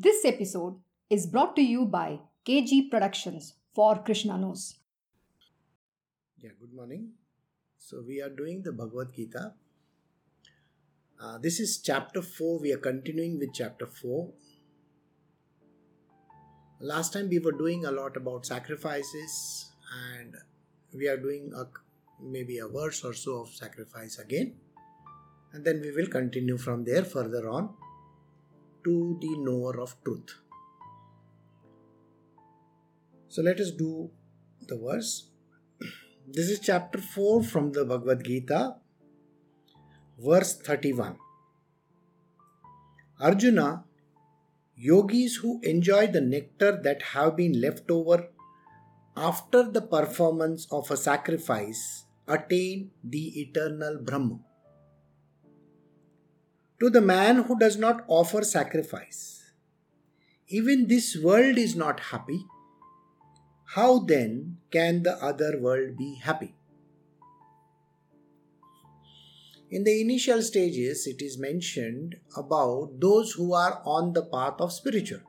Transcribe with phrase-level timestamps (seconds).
[0.00, 0.76] This episode
[1.10, 4.76] is brought to you by KG Productions for Krishna Knows.
[6.36, 7.14] Yeah, good morning.
[7.78, 9.54] So, we are doing the Bhagavad Gita.
[11.20, 12.60] Uh, this is chapter 4.
[12.60, 14.30] We are continuing with chapter 4.
[16.78, 19.72] Last time we were doing a lot about sacrifices,
[20.14, 20.36] and
[20.94, 21.64] we are doing a,
[22.22, 24.54] maybe a verse or so of sacrifice again.
[25.52, 27.74] And then we will continue from there further on
[28.88, 30.34] to the knower of truth.
[33.28, 34.10] So let us do
[34.66, 35.10] the verse.
[36.36, 38.76] This is chapter 4 from the Bhagavad Gita,
[40.30, 41.16] verse 31.
[43.20, 43.84] Arjuna,
[44.76, 48.18] yogis who enjoy the nectar that have been left over
[49.16, 54.38] after the performance of a sacrifice attain the eternal Brahma.
[56.80, 59.42] To the man who does not offer sacrifice,
[60.46, 62.46] even this world is not happy.
[63.74, 66.54] How then can the other world be happy?
[69.70, 74.72] In the initial stages, it is mentioned about those who are on the path of
[74.72, 75.20] spiritual.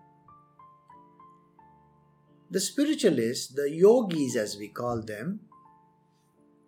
[2.52, 5.39] The spiritualists, the yogis as we call them,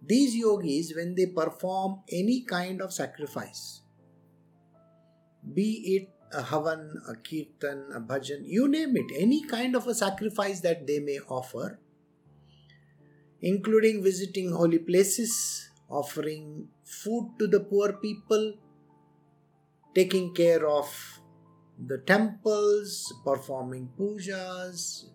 [0.04, 3.81] these yogis, when they perform any kind of sacrifice,
[5.54, 9.94] be it a havan, a kirtan, a bhajan, you name it, any kind of a
[9.94, 11.80] sacrifice that they may offer,
[13.42, 18.54] including visiting holy places, offering food to the poor people,
[19.94, 21.20] taking care of
[21.88, 25.06] the temples, performing pujas,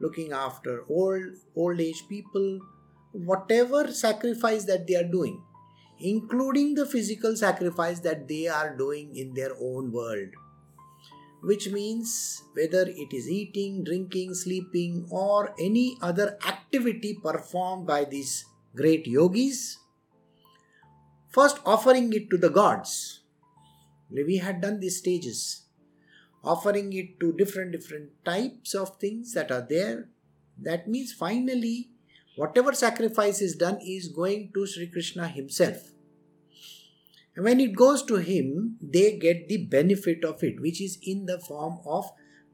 [0.00, 1.22] looking after old
[1.54, 2.58] old age people,
[3.12, 5.40] whatever sacrifice that they are doing,
[6.12, 10.40] including the physical sacrifice that they are doing in their own world
[11.44, 18.46] which means whether it is eating, drinking, sleeping, or any other activity performed by these
[18.74, 19.78] great yogis,
[21.28, 23.20] first offering it to the gods.
[24.10, 25.64] We had done these stages,
[26.42, 30.08] offering it to different different types of things that are there.
[30.56, 31.90] That means finally,
[32.36, 35.93] whatever sacrifice is done is going to Sri Krishna himself.
[37.36, 41.40] When it goes to him, they get the benefit of it, which is in the
[41.40, 42.10] form of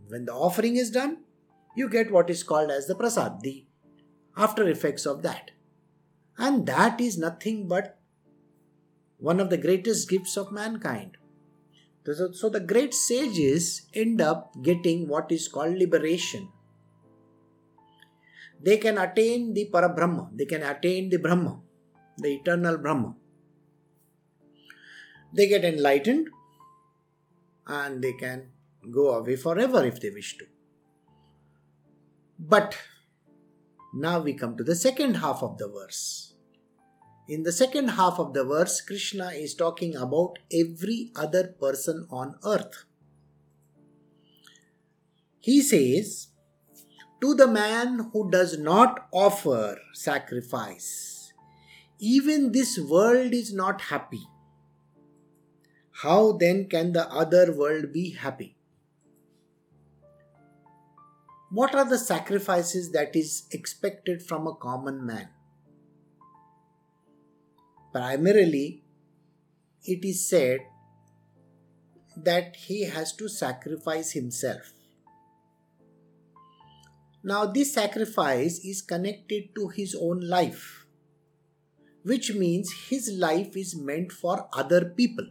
[0.09, 1.19] when the offering is done,
[1.77, 3.67] you get what is called as the prasad, the
[4.37, 5.51] after effects of that.
[6.39, 7.99] And that is nothing but
[9.19, 11.19] one of the greatest gifts of mankind.
[12.07, 16.49] So, so the great sages end up getting what is called liberation.
[18.63, 21.61] They can attain the Parabrahma, they can attain the Brahma,
[22.17, 23.15] the eternal Brahma
[25.33, 26.29] they get enlightened
[27.67, 28.49] and they can
[28.91, 30.47] go away forever if they wish to.
[32.39, 32.77] But
[33.95, 36.35] now we come to the second half of the verse.
[37.29, 42.35] In the second half of the verse, Krishna is talking about every other person on
[42.45, 42.85] earth.
[45.39, 46.29] He says,
[47.21, 51.33] To the man who does not offer sacrifice,
[52.01, 54.27] even this world is not happy
[56.03, 58.57] how then can the other world be happy?
[61.51, 65.29] What are the sacrifices that is expected from a common man?
[67.93, 68.83] Primarily,
[69.85, 70.61] it is said
[72.17, 74.73] that he has to sacrifice himself.
[77.23, 80.87] Now, this sacrifice is connected to his own life,
[82.05, 85.27] which means his life is meant for other people.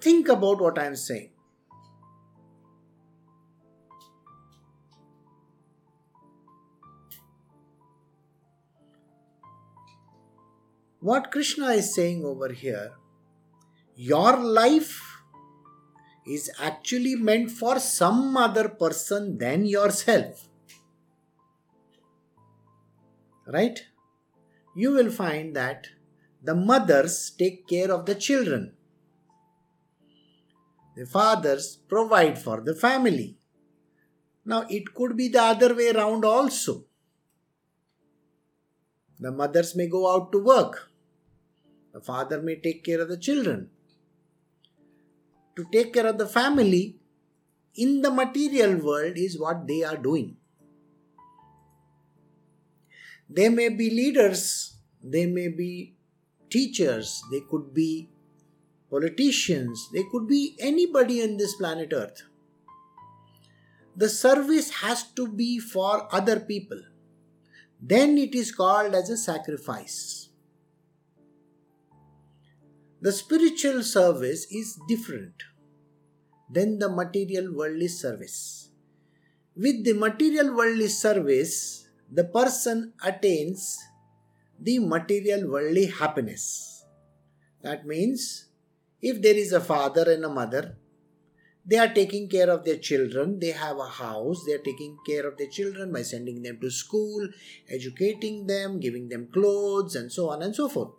[0.00, 1.30] Think about what I am saying.
[11.00, 12.92] What Krishna is saying over here,
[13.96, 15.00] your life
[16.26, 20.48] is actually meant for some other person than yourself.
[23.46, 23.80] Right?
[24.76, 25.86] You will find that
[26.42, 28.74] the mothers take care of the children
[30.98, 33.36] the fathers provide for the family.
[34.44, 36.86] Now, it could be the other way around also.
[39.20, 40.90] The mothers may go out to work,
[41.92, 43.70] the father may take care of the children.
[45.54, 46.96] To take care of the family
[47.76, 50.36] in the material world is what they are doing.
[53.30, 55.94] They may be leaders, they may be
[56.50, 58.08] teachers, they could be
[58.90, 62.22] politicians, they could be anybody on this planet Earth.
[63.96, 66.80] The service has to be for other people.
[67.80, 70.28] Then it is called as a sacrifice.
[73.00, 75.44] The spiritual service is different
[76.50, 78.70] than the material worldly service.
[79.54, 83.78] With the material worldly service, the person attains
[84.58, 86.84] the material worldly happiness.
[87.62, 88.47] That means
[89.00, 90.76] if there is a father and a mother,
[91.64, 95.26] they are taking care of their children, they have a house, they are taking care
[95.26, 97.28] of their children by sending them to school,
[97.68, 100.90] educating them, giving them clothes, and so on and so forth.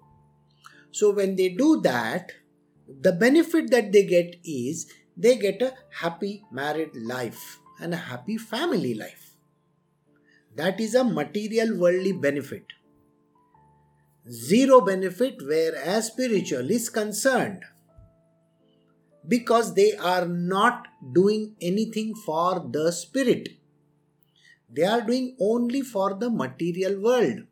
[0.92, 2.32] So, when they do that,
[2.88, 8.38] the benefit that they get is they get a happy married life and a happy
[8.38, 9.36] family life.
[10.56, 12.66] That is a material worldly benefit.
[14.30, 17.64] Zero benefit, whereas spiritual is concerned
[19.30, 23.50] because they are not doing anything for the spirit.
[24.72, 27.44] They are doing only for the material world.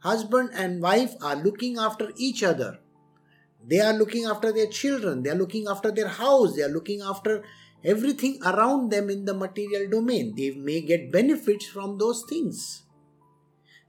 [0.00, 2.78] Husband and wife are looking after each other.
[3.66, 5.22] They are looking after their children.
[5.22, 6.56] They are looking after their house.
[6.56, 7.42] They are looking after
[7.84, 10.34] everything around them in the material domain.
[10.36, 12.84] They may get benefits from those things.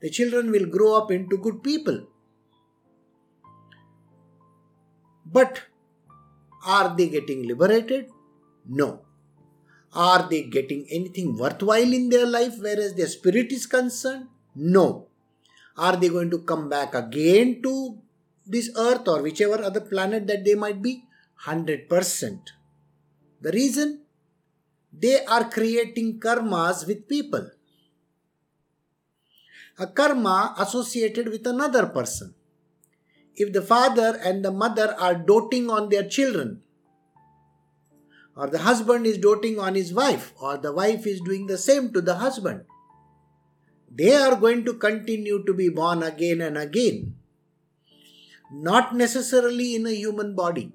[0.02, 2.08] The children will grow up into good people.
[5.26, 5.62] But
[6.66, 8.10] are they getting liberated?
[8.68, 9.02] No.
[9.94, 14.28] Are they getting anything worthwhile in their life whereas their spirit is concerned?
[14.56, 15.08] No.
[15.78, 17.98] Are they going to come back again to
[18.46, 21.06] this earth or whichever other planet that they might be?
[21.46, 22.40] 100%.
[23.42, 24.02] The reason?
[24.94, 27.50] They are creating karmas with people.
[29.80, 32.36] A karma associated with another person
[33.42, 36.62] if the father and the mother are doting on their children,
[38.36, 41.92] or the husband is doting on his wife, or the wife is doing the same
[41.94, 42.66] to the husband,
[43.94, 47.16] they are going to continue to be born again and again.
[48.54, 50.72] Not necessarily in a human body.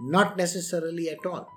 [0.00, 1.48] Not necessarily at all.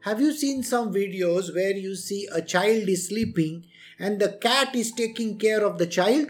[0.00, 3.66] Have you seen some videos where you see a child is sleeping
[3.98, 6.28] and the cat is taking care of the child?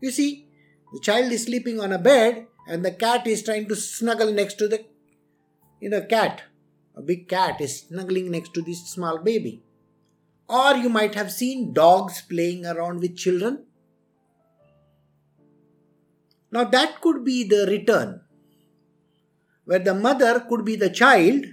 [0.00, 0.46] You see,
[0.92, 4.54] the child is sleeping on a bed and the cat is trying to snuggle next
[4.54, 4.84] to the
[5.80, 6.42] you know cat.
[6.96, 9.62] A big cat is snuggling next to this small baby.
[10.48, 13.64] Or you might have seen dogs playing around with children.
[16.50, 18.22] Now that could be the return,
[19.64, 21.44] where the mother could be the child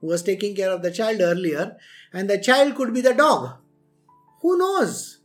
[0.00, 1.76] who was taking care of the child earlier,
[2.12, 3.56] and the child could be the dog.
[4.42, 5.19] Who knows?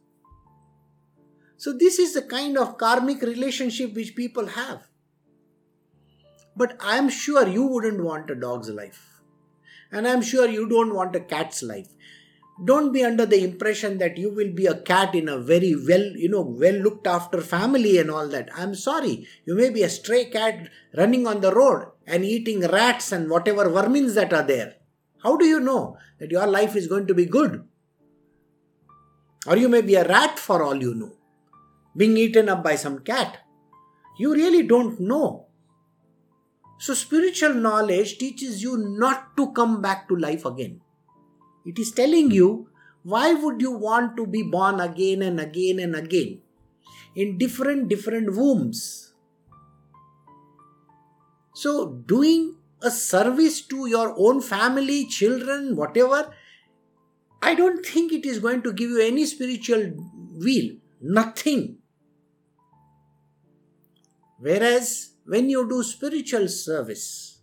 [1.65, 4.87] So, this is the kind of karmic relationship which people have.
[6.55, 9.23] But I am sure you wouldn't want a dog's life.
[9.91, 11.87] And I'm sure you don't want a cat's life.
[12.63, 16.05] Don't be under the impression that you will be a cat in a very well,
[16.15, 18.49] you know, well looked after family and all that.
[18.55, 19.27] I'm sorry.
[19.47, 23.65] You may be a stray cat running on the road and eating rats and whatever
[23.71, 24.75] vermins that are there.
[25.23, 27.67] How do you know that your life is going to be good?
[29.47, 31.13] Or you may be a rat for all you know
[31.95, 33.39] being eaten up by some cat.
[34.17, 35.47] You really don't know.
[36.77, 40.81] So, spiritual knowledge teaches you not to come back to life again.
[41.65, 42.67] It is telling you
[43.13, 46.39] why would you want to be born again and again and again
[47.15, 48.79] in different different wombs
[51.53, 51.73] so
[52.13, 56.21] doing a service to your own family children whatever
[57.43, 59.85] i don't think it is going to give you any spiritual
[60.45, 60.75] wheel
[61.19, 61.63] nothing
[64.45, 67.39] Whereas when you do spiritual service,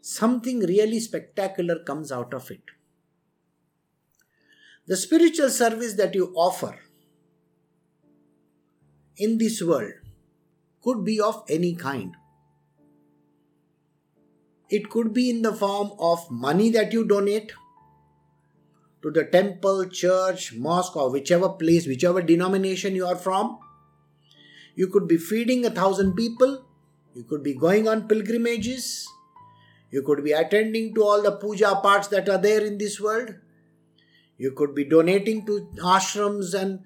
[0.00, 2.62] something really spectacular comes out of it.
[4.86, 6.78] The spiritual service that you offer
[9.16, 9.94] in this world
[10.80, 12.14] could be of any kind.
[14.68, 17.52] It could be in the form of money that you donate
[19.02, 23.58] to the temple, church, mosque, or whichever place, whichever denomination you are from
[24.80, 26.52] you could be feeding a thousand people.
[27.14, 29.06] You could be going on pilgrimages.
[29.90, 33.34] You could be attending to all the puja parts that are there in this world.
[34.38, 36.80] You could be donating to ashrams and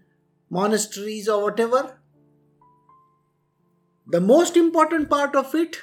[0.50, 2.00] monasteries or whatever.
[4.08, 5.80] The most important part of it,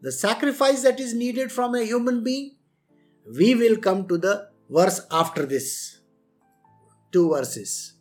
[0.00, 2.56] the sacrifice that is needed from a human being,
[3.38, 5.98] we will come to the verse after this.
[7.12, 7.94] Two verses.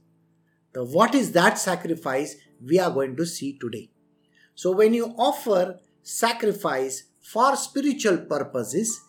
[0.71, 2.35] The what is that sacrifice?
[2.63, 3.89] We are going to see today.
[4.55, 8.99] So, when you offer sacrifice for spiritual purposes,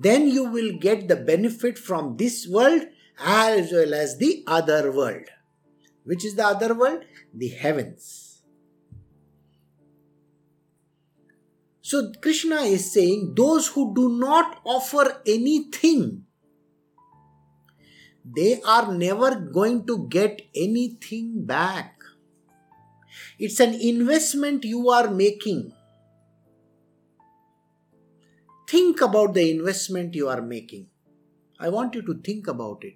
[0.00, 2.82] then you will get the benefit from this world
[3.18, 5.24] as well as the other world.
[6.04, 7.04] Which is the other world?
[7.34, 8.42] The heavens.
[11.80, 16.24] So, Krishna is saying those who do not offer anything
[18.36, 21.97] they are never going to get anything back.
[23.38, 25.72] It's an investment you are making.
[28.68, 30.88] Think about the investment you are making.
[31.60, 32.94] I want you to think about it.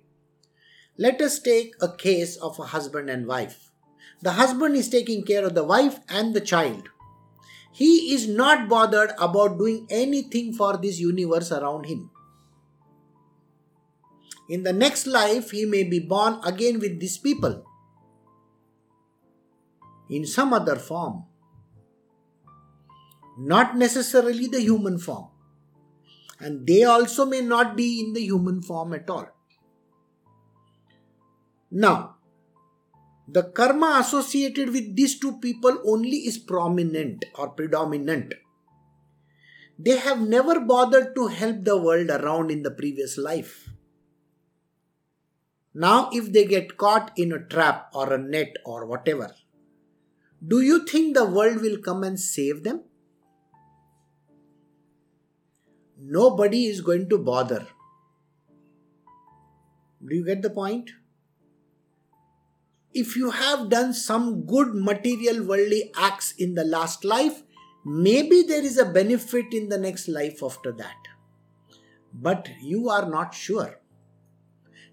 [0.99, 3.71] Let us take a case of a husband and wife.
[4.21, 6.89] The husband is taking care of the wife and the child.
[7.71, 12.11] He is not bothered about doing anything for this universe around him.
[14.49, 17.65] In the next life, he may be born again with these people
[20.13, 21.25] in some other form,
[23.39, 25.29] not necessarily the human form.
[26.39, 29.29] And they also may not be in the human form at all.
[31.71, 32.17] Now,
[33.27, 38.35] the karma associated with these two people only is prominent or predominant.
[39.79, 43.71] They have never bothered to help the world around in the previous life.
[45.75, 49.35] Now, if they get caught in a trap or a net or whatever,
[50.47, 52.83] do you think the world will come and save them?
[55.99, 57.67] Nobody is going to bother.
[60.05, 60.91] Do you get the point?
[62.93, 67.43] If you have done some good material worldly acts in the last life,
[67.87, 70.97] maybe there is a benefit in the next life after that.
[72.13, 73.79] But you are not sure.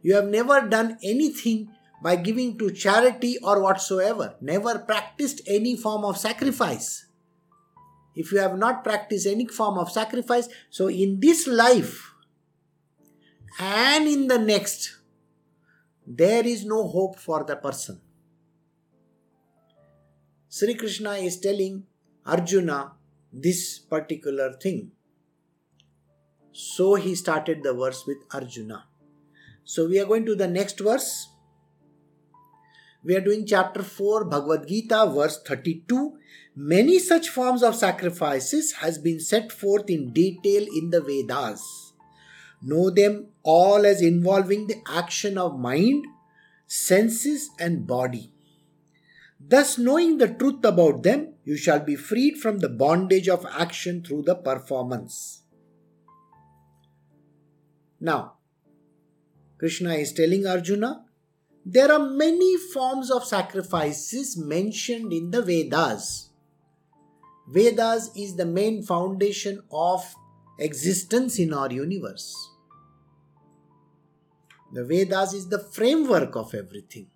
[0.03, 6.05] You have never done anything by giving to charity or whatsoever, never practiced any form
[6.05, 7.05] of sacrifice.
[8.15, 12.13] If you have not practiced any form of sacrifice, so in this life
[13.59, 14.97] and in the next,
[16.05, 18.01] there is no hope for the person.
[20.47, 21.83] Sri Krishna is telling
[22.25, 22.93] Arjuna
[23.31, 24.91] this particular thing.
[26.51, 28.85] So he started the verse with Arjuna.
[29.63, 31.29] So we are going to the next verse.
[33.01, 36.17] We are doing chapter 4, Bhagavad Gita, verse 32.
[36.55, 41.93] Many such forms of sacrifices has been set forth in detail in the Vedas.
[42.61, 46.07] Know them all as involving the action of mind,
[46.67, 48.33] senses, and body.
[49.39, 54.03] Thus, knowing the truth about them, you shall be freed from the bondage of action
[54.03, 55.43] through the performance.
[58.01, 58.33] Now,
[59.57, 61.05] Krishna is telling Arjuna,
[61.65, 66.29] there are many forms of sacrifices mentioned in the Vedas.
[67.47, 70.15] Vedas is the main foundation of
[70.59, 72.33] existence in our universe.
[74.71, 77.07] The Vedas is the framework of everything.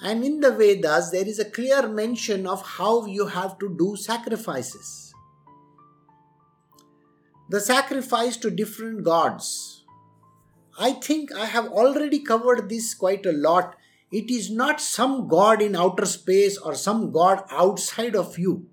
[0.00, 3.96] And in the Vedas, there is a clear mention of how you have to do
[3.96, 5.12] sacrifices.
[7.50, 9.77] The sacrifice to different gods,
[10.78, 13.74] I think I have already covered this quite a lot.
[14.12, 18.66] It is not some God in outer space or some God outside of you.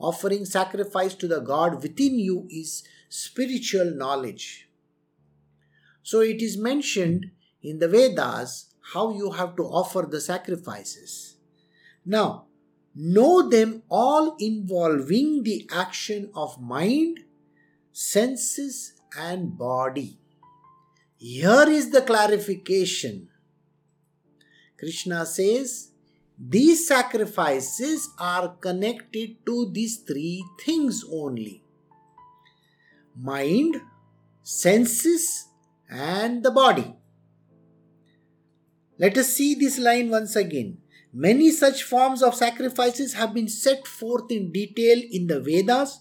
[0.00, 4.68] Offering sacrifice to the God within you is spiritual knowledge.
[6.02, 7.30] So it is mentioned
[7.62, 11.36] in the Vedas how you have to offer the sacrifices.
[12.04, 12.46] Now,
[12.94, 17.20] know them all involving the action of mind,
[17.92, 20.18] senses, and body.
[21.18, 23.28] Here is the clarification.
[24.78, 25.90] Krishna says,
[26.38, 31.64] these sacrifices are connected to these three things only
[33.20, 33.80] mind,
[34.44, 35.48] senses,
[35.90, 36.94] and the body.
[38.96, 40.78] Let us see this line once again.
[41.12, 45.98] Many such forms of sacrifices have been set forth in detail in the Vedas.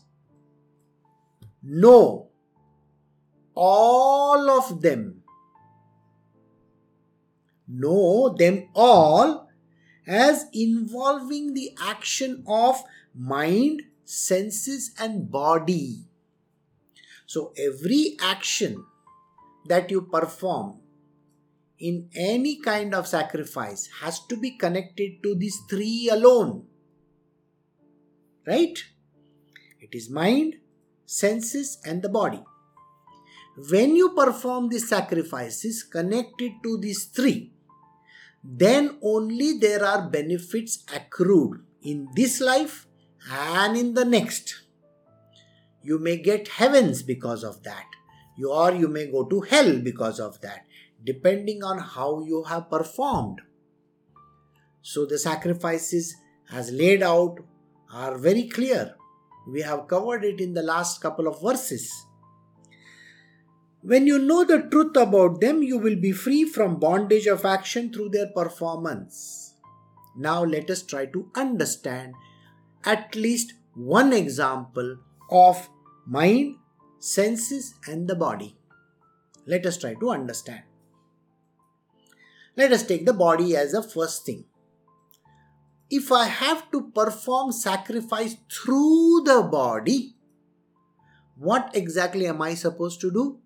[1.64, 2.30] No
[3.58, 5.24] all of them.
[7.68, 9.50] Know them all
[10.06, 12.82] as involving the action of
[13.14, 16.06] mind, senses, and body.
[17.26, 18.86] So, every action
[19.66, 20.80] that you perform
[21.78, 26.68] in any kind of sacrifice has to be connected to these three alone.
[28.46, 28.80] Right?
[29.82, 30.56] It is mind,
[31.06, 32.44] senses, and the body
[33.58, 37.52] when you perform the sacrifices connected to these three,
[38.44, 42.88] then only there are benefits accrued in this life
[43.32, 44.62] and in the next.
[45.82, 47.86] You may get heavens because of that,
[48.38, 50.66] you, or you may go to hell because of that,
[51.04, 53.42] depending on how you have performed.
[54.82, 56.16] So, the sacrifices
[56.52, 57.40] as laid out
[57.92, 58.96] are very clear.
[59.48, 62.07] We have covered it in the last couple of verses.
[63.88, 67.94] When you know the truth about them, you will be free from bondage of action
[67.94, 69.54] through their performance.
[70.18, 72.14] Now, let us try to understand
[72.84, 74.98] at least one example
[75.32, 75.70] of
[76.06, 76.58] mind,
[77.00, 78.58] senses, and the body.
[79.46, 80.64] Let us try to understand.
[82.58, 84.44] Let us take the body as a first thing.
[85.90, 90.18] If I have to perform sacrifice through the body,
[91.38, 93.40] what exactly am I supposed to do?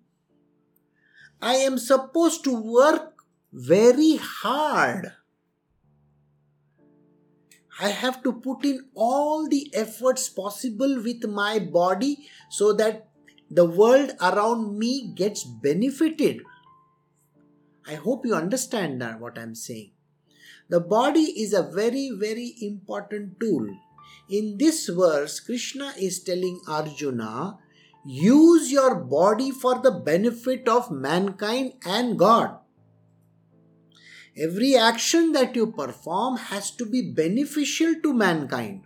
[1.42, 5.12] I am supposed to work very hard.
[7.80, 13.08] I have to put in all the efforts possible with my body so that
[13.50, 16.42] the world around me gets benefited.
[17.88, 19.90] I hope you understand what I'm saying.
[20.68, 23.66] The body is a very, very important tool.
[24.30, 27.58] In this verse, Krishna is telling Arjuna
[28.04, 32.58] Use your body for the benefit of mankind and God.
[34.36, 38.84] Every action that you perform has to be beneficial to mankind.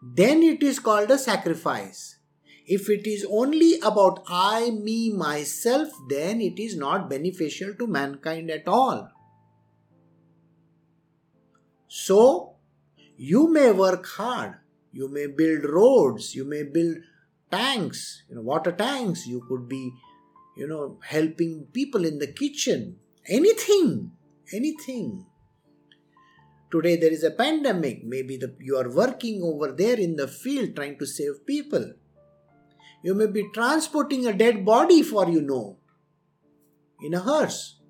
[0.00, 2.18] Then it is called a sacrifice.
[2.66, 8.50] If it is only about I, me, myself, then it is not beneficial to mankind
[8.50, 9.10] at all.
[11.88, 12.54] So,
[13.16, 14.54] you may work hard,
[14.94, 16.96] you may build roads you may build
[17.50, 19.82] tanks you know water tanks you could be
[20.56, 22.96] you know helping people in the kitchen.
[23.28, 24.12] Anything
[24.52, 25.26] anything.
[26.70, 30.76] Today there is a pandemic maybe the, you are working over there in the field
[30.76, 31.92] trying to save people.
[33.02, 35.78] You may be transporting a dead body for you know
[37.02, 37.80] in a hearse.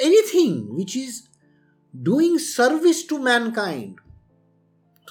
[0.00, 1.28] Anything which is
[2.02, 4.00] doing service to mankind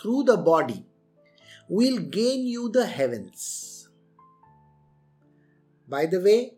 [0.03, 0.85] through the body
[1.69, 3.87] will gain you the heavens.
[5.87, 6.55] By the way,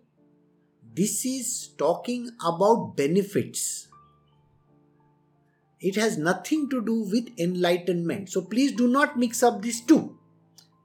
[0.94, 3.88] this is talking about benefits.
[5.80, 8.30] It has nothing to do with enlightenment.
[8.30, 10.18] So please do not mix up these two.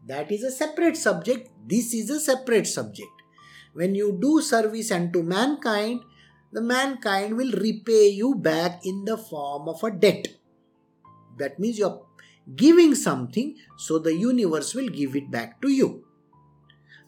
[0.06, 1.48] That is a separate subject.
[1.66, 3.08] This is a separate subject.
[3.72, 6.02] When you do service unto mankind,
[6.52, 10.26] the mankind will repay you back in the form of a debt.
[11.38, 12.04] That means you're
[12.56, 16.04] giving something so the universe will give it back to you.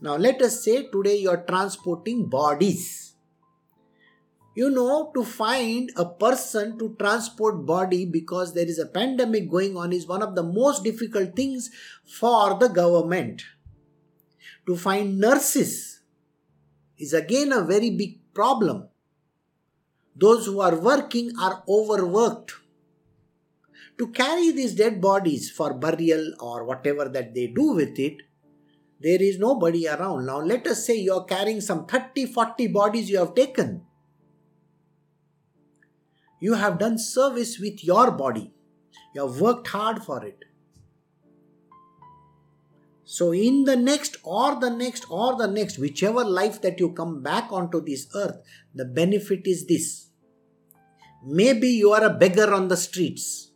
[0.00, 3.14] Now, let us say today you are transporting bodies.
[4.54, 9.76] You know, to find a person to transport body because there is a pandemic going
[9.76, 11.70] on is one of the most difficult things
[12.04, 13.42] for the government.
[14.66, 16.00] To find nurses
[16.98, 18.88] is again a very big problem.
[20.14, 22.52] Those who are working are overworked
[24.02, 28.16] to carry these dead bodies for burial or whatever that they do with it,
[29.00, 30.26] there is nobody around.
[30.26, 33.82] Now, let us say you are carrying some 30 40 bodies you have taken.
[36.40, 38.52] You have done service with your body,
[39.14, 40.46] you have worked hard for it.
[43.04, 47.22] So, in the next, or the next, or the next, whichever life that you come
[47.22, 48.38] back onto this earth,
[48.74, 50.08] the benefit is this.
[51.24, 53.51] Maybe you are a beggar on the streets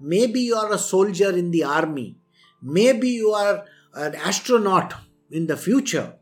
[0.00, 2.16] Maybe you are a soldier in the army.
[2.62, 4.94] Maybe you are an astronaut
[5.30, 6.14] in the future.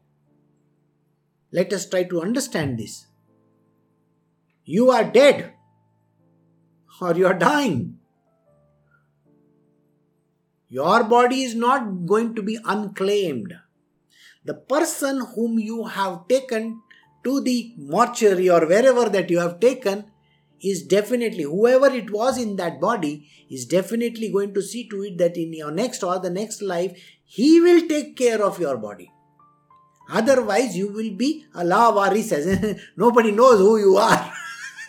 [1.52, 3.06] Let us try to understand this.
[4.64, 5.52] You are dead
[7.00, 7.98] or you are dying.
[10.68, 13.54] Your body is not going to be unclaimed.
[14.44, 16.80] The person whom you have taken
[17.22, 20.10] to the mortuary or wherever that you have taken
[20.62, 25.18] is definitely, whoever it was in that body, is definitely going to see to it
[25.18, 26.92] that in your next or the next life,
[27.24, 29.10] he will take care of your body.
[30.10, 34.32] Otherwise, you will be a lawaris, as nobody knows who you are.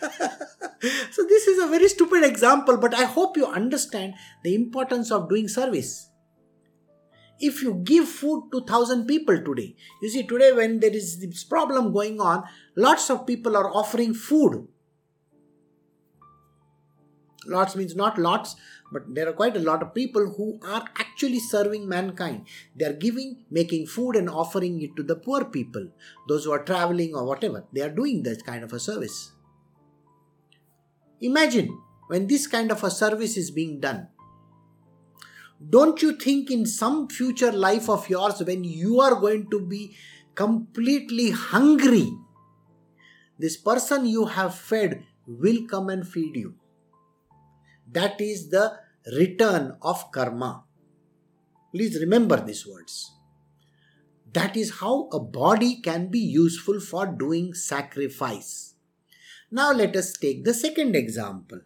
[1.10, 5.28] so, this is a very stupid example, but I hope you understand the importance of
[5.28, 6.10] doing service.
[7.38, 11.44] If you give food to thousand people today, you see, today when there is this
[11.44, 12.44] problem going on,
[12.76, 14.66] lots of people are offering food
[17.48, 18.56] lots means not lots
[18.92, 22.92] but there are quite a lot of people who are actually serving mankind they are
[22.92, 25.88] giving making food and offering it to the poor people
[26.28, 29.32] those who are traveling or whatever they are doing that kind of a service
[31.20, 34.08] Imagine when this kind of a service is being done.
[35.70, 39.96] Don't you think in some future life of yours when you are going to be
[40.34, 42.12] completely hungry,
[43.38, 46.54] this person you have fed will come and feed you?
[47.96, 48.78] That is the
[49.18, 50.64] return of karma.
[51.72, 53.10] Please remember these words.
[54.34, 58.74] That is how a body can be useful for doing sacrifice.
[59.50, 61.62] Now let us take the second example.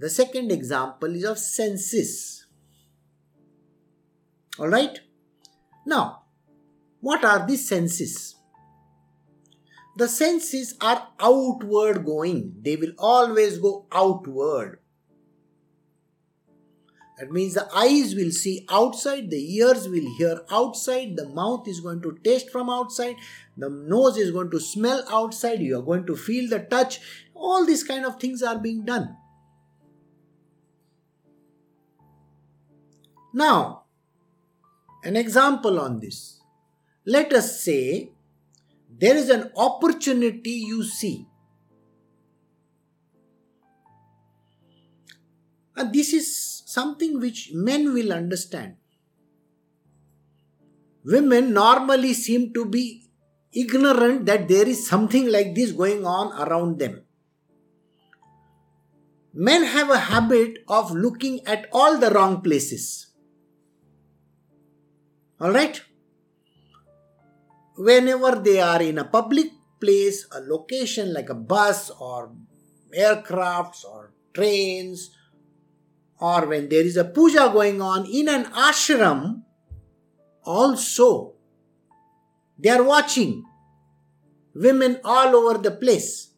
[0.00, 2.46] The second example is of senses.
[4.58, 4.98] Alright?
[5.86, 6.22] Now,
[7.00, 8.34] what are the senses?
[9.96, 14.80] The senses are outward going, they will always go outward.
[17.18, 21.80] That means the eyes will see outside, the ears will hear outside, the mouth is
[21.80, 23.16] going to taste from outside,
[23.56, 27.00] the nose is going to smell outside, you are going to feel the touch.
[27.34, 29.16] All these kind of things are being done.
[33.34, 33.84] Now,
[35.02, 36.40] an example on this.
[37.04, 38.12] Let us say
[38.96, 41.26] there is an opportunity you see.
[45.76, 48.74] And this is something which men will understand.
[51.02, 53.10] Women normally seem to be
[53.52, 57.00] ignorant that there is something like this going on around them.
[59.32, 63.06] Men have a habit of looking at all the wrong places.
[65.40, 65.80] Alright?
[67.78, 72.32] Whenever they are in a public place, a location like a bus or
[72.94, 75.14] aircrafts or trains,
[76.20, 79.42] or when there is a puja going on in an ashram,
[80.44, 81.34] also
[82.58, 83.44] they are watching
[84.54, 86.30] women all over the place.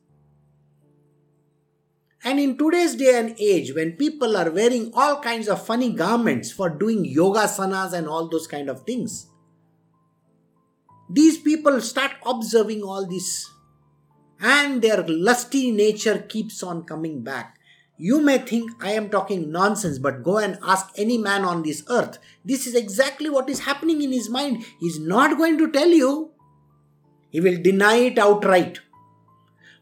[2.22, 6.52] And in today's day and age, when people are wearing all kinds of funny garments
[6.52, 9.30] for doing yoga sanas and all those kind of things,
[11.08, 13.50] these people start observing all this
[14.38, 17.59] and their lusty nature keeps on coming back.
[18.02, 21.84] You may think I am talking nonsense, but go and ask any man on this
[21.90, 22.18] earth.
[22.42, 24.64] This is exactly what is happening in his mind.
[24.80, 26.30] He is not going to tell you,
[27.28, 28.80] he will deny it outright.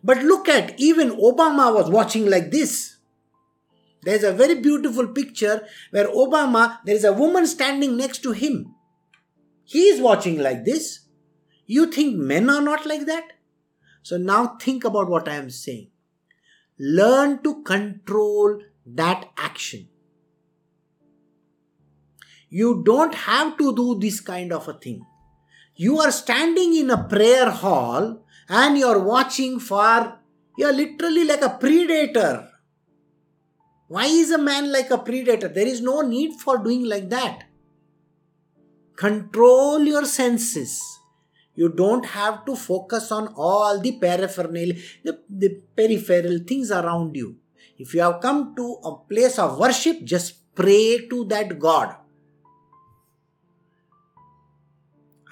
[0.03, 2.97] But look at, even Obama was watching like this.
[4.03, 8.75] There's a very beautiful picture where Obama, there is a woman standing next to him.
[9.63, 11.07] He is watching like this.
[11.67, 13.35] You think men are not like that?
[14.03, 15.91] So now think about what I am saying.
[16.79, 19.89] Learn to control that action.
[22.49, 25.05] You don't have to do this kind of a thing.
[25.75, 30.19] You are standing in a prayer hall and you're watching for,
[30.57, 32.49] you're literally like a predator.
[33.89, 35.49] Why is a man like a predator?
[35.49, 37.45] There is no need for doing like that.
[38.97, 40.98] Control your senses.
[41.59, 44.53] You don't have to focus on all the peripheral,
[45.03, 47.35] the, the peripheral things around you.
[47.77, 51.97] If you have come to a place of worship, just pray to that God.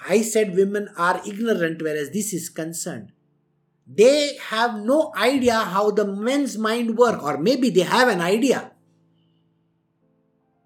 [0.09, 3.13] I said women are ignorant, whereas this is concerned.
[3.87, 8.71] They have no idea how the men's mind work, or maybe they have an idea.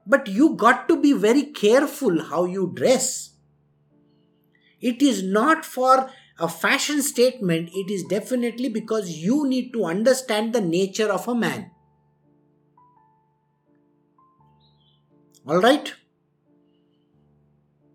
[0.08, 3.31] But you got to be very careful how you dress.
[4.82, 10.54] It is not for a fashion statement, it is definitely because you need to understand
[10.54, 11.70] the nature of a man.
[15.48, 15.94] Alright?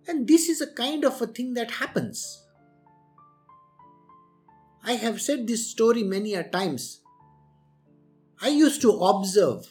[0.07, 2.45] And this is a kind of a thing that happens.
[4.85, 7.01] I have said this story many a times.
[8.41, 9.67] I used to observe,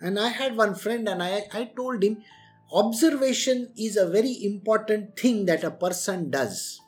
[0.00, 2.22] and I had one friend, and I, I told him
[2.72, 6.80] observation is a very important thing that a person does.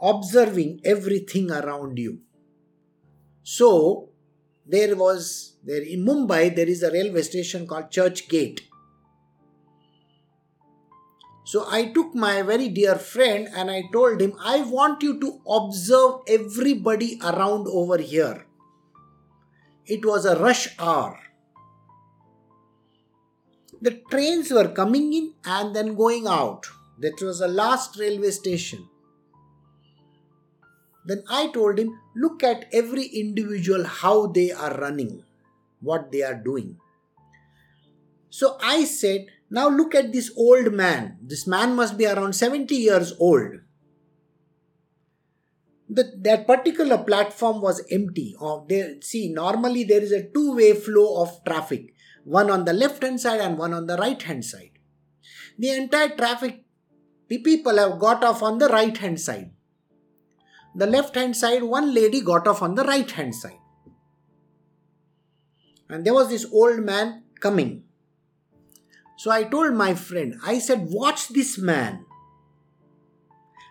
[0.00, 2.20] Observing everything around you.
[3.42, 4.10] So,
[4.66, 8.60] there was there in Mumbai there is a railway station called Churchgate
[11.46, 15.40] so I took my very dear friend and I told him, I want you to
[15.48, 18.46] observe everybody around over here.
[19.86, 21.16] It was a rush hour.
[23.80, 26.66] The trains were coming in and then going out.
[26.98, 28.88] That was the last railway station.
[31.04, 35.22] Then I told him, look at every individual how they are running,
[35.80, 36.78] what they are doing.
[38.30, 41.18] So I said, now look at this old man.
[41.22, 43.60] This man must be around 70 years old.
[45.88, 50.72] that that particular platform was empty of there see normally there is a two way
[50.74, 51.94] flow of traffic
[52.26, 54.72] one on the left hand side and one on the right hand side.
[55.58, 56.64] The entire traffic
[57.28, 59.50] the people have got off on the right hand side.
[60.74, 63.58] The left hand side one lady got off on the right hand side.
[65.88, 67.84] And there was this old man coming.
[69.18, 72.04] So i told my friend i said watch this man.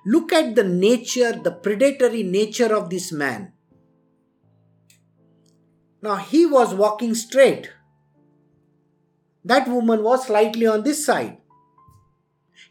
[0.05, 3.53] Look at the nature, the predatory nature of this man.
[6.01, 7.71] Now he was walking straight.
[9.45, 11.37] That woman was slightly on this side.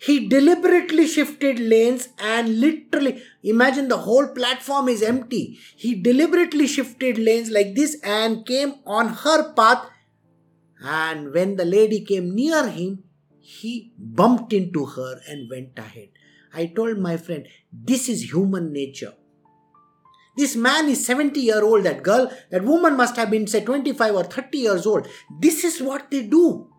[0.00, 5.58] He deliberately shifted lanes and literally, imagine the whole platform is empty.
[5.76, 9.88] He deliberately shifted lanes like this and came on her path.
[10.82, 13.04] And when the lady came near him,
[13.40, 16.08] he bumped into her and went ahead.
[16.52, 19.14] I told my friend, this is human nature.
[20.36, 24.14] This man is 70 year old, that girl, that woman must have been say 25
[24.14, 25.06] or 30 years old.
[25.40, 26.70] This is what they do.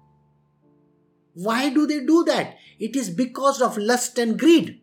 [1.34, 2.56] Why do they do that?
[2.80, 4.82] It is because of lust and greed.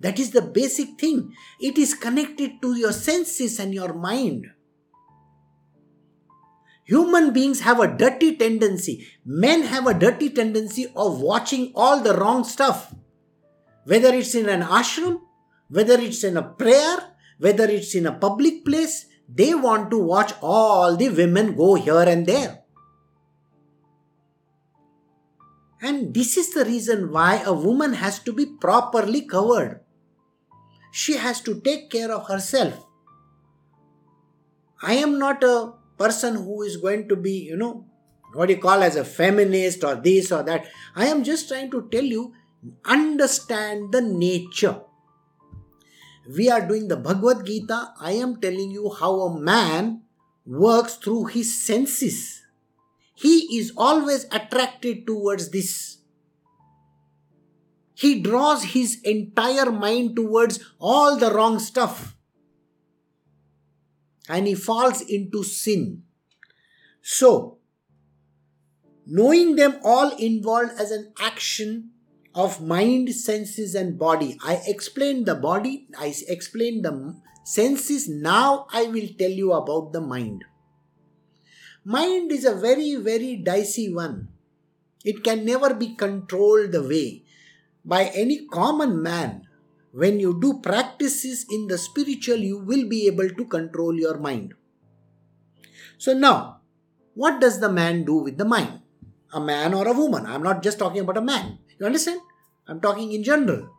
[0.00, 1.32] That is the basic thing.
[1.60, 4.46] It is connected to your senses and your mind.
[6.84, 9.06] Human beings have a dirty tendency.
[9.24, 12.94] Men have a dirty tendency of watching all the wrong stuff
[13.86, 15.20] whether it's in an ashram,
[15.68, 16.98] whether it's in a prayer,
[17.38, 22.02] whether it's in a public place, they want to watch all the women go here
[22.02, 22.62] and there.
[25.82, 29.80] And this is the reason why a woman has to be properly covered.
[30.90, 32.86] She has to take care of herself.
[34.82, 37.86] I am not a person who is going to be, you know,
[38.32, 40.66] what you call as a feminist or this or that.
[40.94, 42.32] I am just trying to tell you
[42.84, 44.80] understand the nature.
[46.28, 47.92] We are doing the Bhagavad Gita.
[48.00, 50.02] I am telling you how a man
[50.44, 52.42] works through his senses.
[53.14, 55.98] He is always attracted towards this.
[57.94, 62.16] He draws his entire mind towards all the wrong stuff.
[64.28, 66.02] And he falls into sin.
[67.00, 67.58] So,
[69.06, 71.92] knowing them all involved as an action
[72.36, 74.38] of mind, senses, and body.
[74.44, 78.08] I explained the body, I explained the senses.
[78.08, 80.44] Now I will tell you about the mind.
[81.82, 84.28] Mind is a very, very dicey one.
[85.02, 87.24] It can never be controlled the way
[87.84, 89.48] by any common man.
[89.92, 94.52] When you do practices in the spiritual, you will be able to control your mind.
[95.96, 96.60] So, now,
[97.14, 98.80] what does the man do with the mind?
[99.32, 100.26] A man or a woman?
[100.26, 101.60] I'm not just talking about a man.
[101.78, 102.20] You understand?
[102.66, 103.70] I'm talking in general.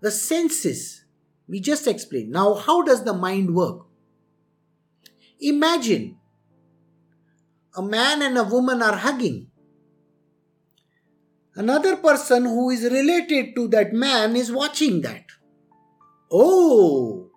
[0.00, 1.04] The senses,
[1.48, 2.30] we just explained.
[2.30, 3.86] Now, how does the mind work?
[5.40, 6.18] Imagine
[7.76, 9.48] a man and a woman are hugging.
[11.54, 15.24] Another person who is related to that man is watching that.
[16.30, 17.30] Oh,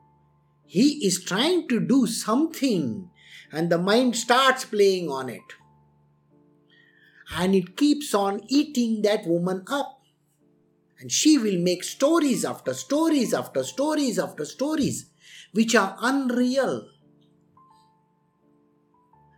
[0.65, 3.09] he is trying to do something,
[3.51, 5.43] and the mind starts playing on it
[7.33, 10.01] and it keeps on eating that woman up.
[10.99, 15.07] And she will make stories after stories after stories after stories
[15.51, 16.87] which are unreal.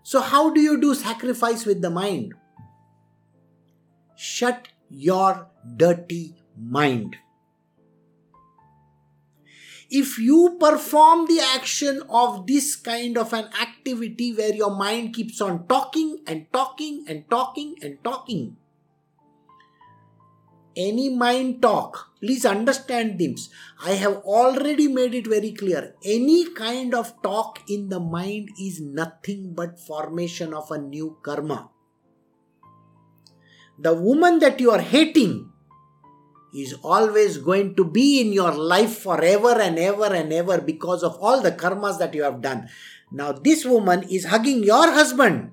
[0.04, 2.34] So, how do you do sacrifice with the mind?
[4.16, 7.18] Shut your dirty mind
[9.90, 15.42] if you perform the action of this kind of an activity where your mind keeps
[15.42, 18.58] on talking and talking and talking and talking
[20.76, 23.50] any mind talk please understand this.
[23.84, 25.96] I have already made it very clear.
[26.04, 31.70] Any kind of talk in the mind is nothing but formation of a new karma.
[33.80, 35.52] The woman that you are hating
[36.58, 41.16] is always going to be in your life forever and ever and ever because of
[41.22, 42.68] all the karmas that you have done.
[43.12, 45.52] Now, this woman is hugging your husband,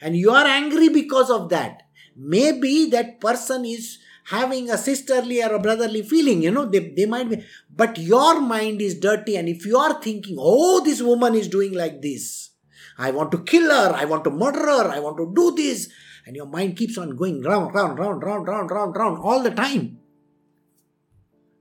[0.00, 1.82] and you are angry because of that.
[2.16, 7.06] Maybe that person is having a sisterly or a brotherly feeling, you know, they, they
[7.06, 11.34] might be, but your mind is dirty, and if you are thinking, oh, this woman
[11.34, 12.50] is doing like this,
[12.96, 15.90] I want to kill her, I want to murder her, I want to do this,
[16.26, 19.50] and your mind keeps on going round, round, round, round, round, round, round all the
[19.50, 19.98] time.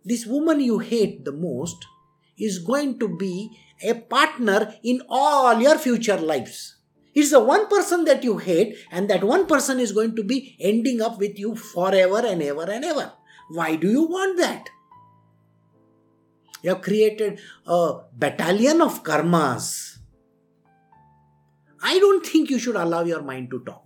[0.03, 1.85] This woman you hate the most
[2.37, 6.75] is going to be a partner in all your future lives.
[7.13, 10.55] It's the one person that you hate, and that one person is going to be
[10.59, 13.11] ending up with you forever and ever and ever.
[13.49, 14.69] Why do you want that?
[16.63, 19.97] You have created a battalion of karmas.
[21.83, 23.83] I don't think you should allow your mind to talk.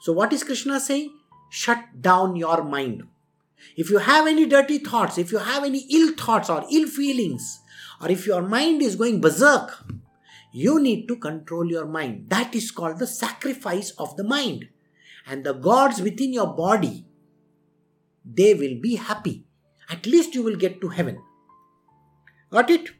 [0.00, 1.12] So, what is Krishna saying?
[1.50, 3.04] Shut down your mind.
[3.76, 7.60] If you have any dirty thoughts, if you have any ill thoughts or ill feelings,
[8.00, 9.84] or if your mind is going berserk,
[10.52, 12.30] you need to control your mind.
[12.30, 14.68] That is called the sacrifice of the mind.
[15.26, 17.06] And the gods within your body,
[18.24, 19.44] they will be happy.
[19.90, 21.20] At least you will get to heaven.
[22.50, 22.90] Got it?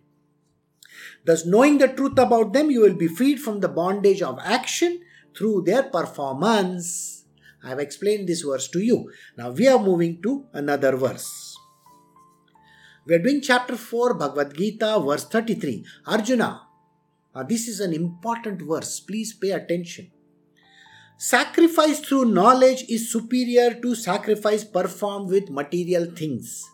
[1.25, 5.01] Thus, knowing the truth about them, you will be freed from the bondage of action
[5.39, 7.25] through their performance.
[7.63, 9.11] I have explained this verse to you.
[9.37, 11.57] Now we are moving to another verse.
[13.07, 15.85] We are doing chapter 4, Bhagavad Gita, verse 33.
[16.07, 16.63] Arjuna,
[17.35, 19.01] now this is an important verse.
[19.01, 20.11] Please pay attention.
[21.17, 26.65] Sacrifice through knowledge is superior to sacrifice performed with material things.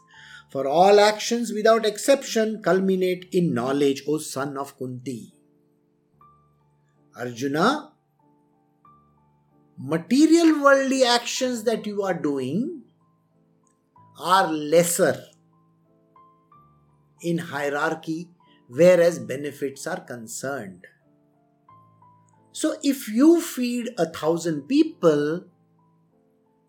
[0.51, 5.33] For all actions without exception culminate in knowledge, O son of Kunti.
[7.17, 7.94] Arjuna,
[9.79, 12.83] material worldly actions that you are doing
[14.19, 15.25] are lesser
[17.21, 18.29] in hierarchy,
[18.69, 20.87] whereas benefits are concerned.
[22.53, 25.45] So, if you feed a thousand people,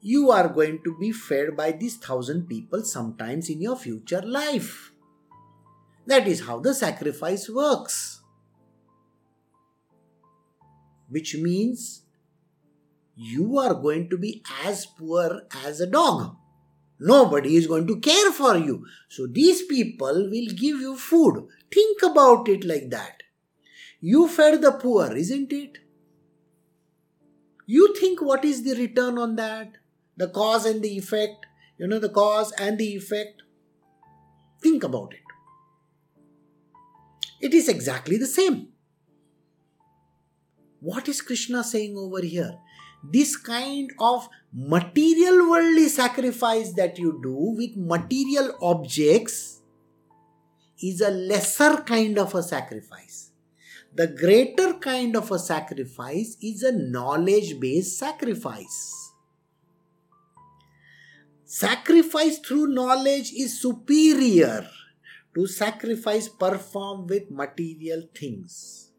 [0.02, 4.92] you are going to be fed by these thousand people sometimes in your future life.
[6.08, 8.22] That is how the sacrifice works.
[11.10, 12.05] Which means
[13.16, 16.36] you are going to be as poor as a dog.
[17.00, 18.86] Nobody is going to care for you.
[19.10, 21.48] So these people will give you food.
[21.74, 23.24] Think about it like that.
[24.00, 25.80] You fed the poor, isn't it?
[27.66, 29.74] You think what is the return on that?
[30.18, 31.46] The cause and the effect.
[31.78, 33.42] You know, the cause and the effect.
[34.62, 35.20] Think about it.
[37.42, 38.70] It is exactly the same.
[40.80, 42.60] What is Krishna saying over here?
[43.12, 49.62] This kind of material worldly sacrifice that you do with material objects
[50.82, 53.32] is a lesser kind of a sacrifice.
[53.94, 59.14] The greater kind of a sacrifice is a knowledge based sacrifice.
[61.46, 64.68] Sacrifice through knowledge is superior
[65.36, 68.92] to sacrifice performed with material things.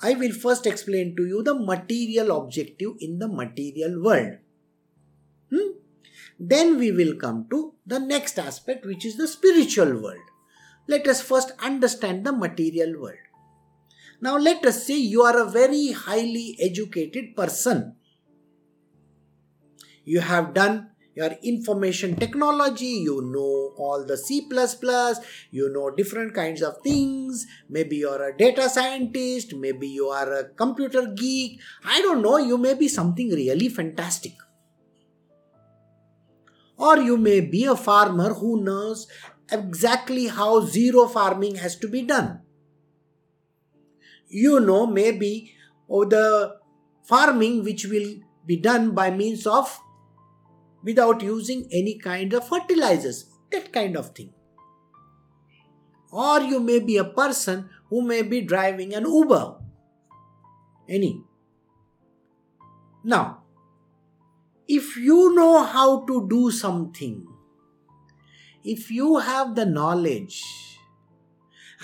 [0.00, 4.38] I will first explain to you the material objective in the material world.
[5.50, 5.72] Hmm?
[6.38, 10.22] Then we will come to the next aspect, which is the spiritual world.
[10.86, 13.18] Let us first understand the material world.
[14.20, 17.96] Now, let us say you are a very highly educated person.
[20.04, 24.48] You have done your information technology, you know all the C,
[25.50, 27.44] you know different kinds of things.
[27.68, 31.60] Maybe you're a data scientist, maybe you are a computer geek.
[31.84, 34.34] I don't know, you may be something really fantastic.
[36.76, 39.08] Or you may be a farmer who knows
[39.50, 42.42] exactly how zero farming has to be done.
[44.28, 45.52] You know, maybe
[45.90, 46.58] oh, the
[47.02, 48.08] farming which will
[48.46, 49.80] be done by means of
[50.82, 54.32] without using any kind of fertilizers, that kind of thing.
[56.10, 59.56] Or you may be a person who may be driving an Uber.
[60.88, 61.22] Any.
[63.04, 63.42] Now,
[64.66, 67.26] if you know how to do something,
[68.64, 70.42] if you have the knowledge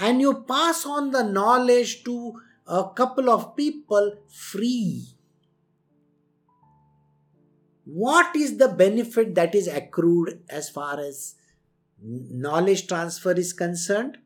[0.01, 2.35] and you pass on the knowledge to
[2.67, 5.07] a couple of people free,
[7.85, 11.35] what is the benefit that is accrued as far as
[12.03, 14.19] knowledge transfer is concerned?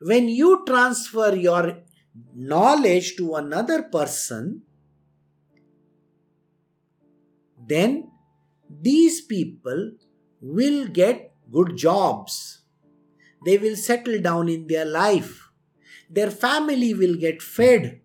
[0.00, 1.78] When you transfer your
[2.34, 4.62] knowledge to another person,
[7.66, 8.10] then
[8.68, 9.92] these people
[10.42, 12.62] will get good jobs.
[13.46, 15.50] They will settle down in their life.
[16.10, 18.00] Their family will get fed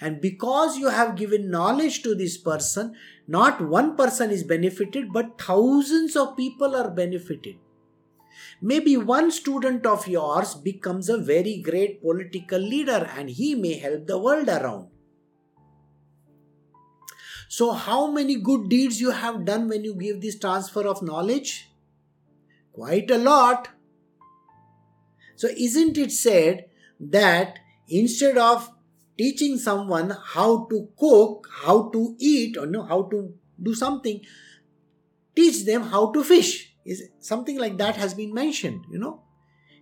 [0.00, 2.94] and because you have given knowledge to this person,
[3.26, 7.56] not one person is benefited, but thousands of people are benefited.
[8.60, 14.06] Maybe one student of yours becomes a very great political leader and he may help
[14.06, 14.88] the world around.
[17.48, 21.70] So, how many good deeds you have done when you give this transfer of knowledge?
[22.72, 23.68] Quite a lot.
[25.36, 26.66] So, isn't it said
[26.98, 28.70] that instead of
[29.18, 34.20] teaching someone how to cook, how to eat, or know how to do something.
[35.34, 36.72] Teach them how to fish.
[36.84, 39.22] Is something like that has been mentioned, you know.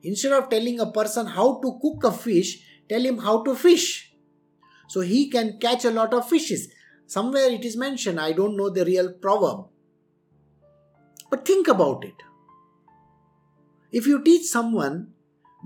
[0.03, 4.15] Instead of telling a person how to cook a fish, tell him how to fish.
[4.89, 6.69] So he can catch a lot of fishes.
[7.07, 9.67] Somewhere it is mentioned, I don't know the real proverb.
[11.31, 12.15] But think about it.
[13.93, 15.13] If you teach someone,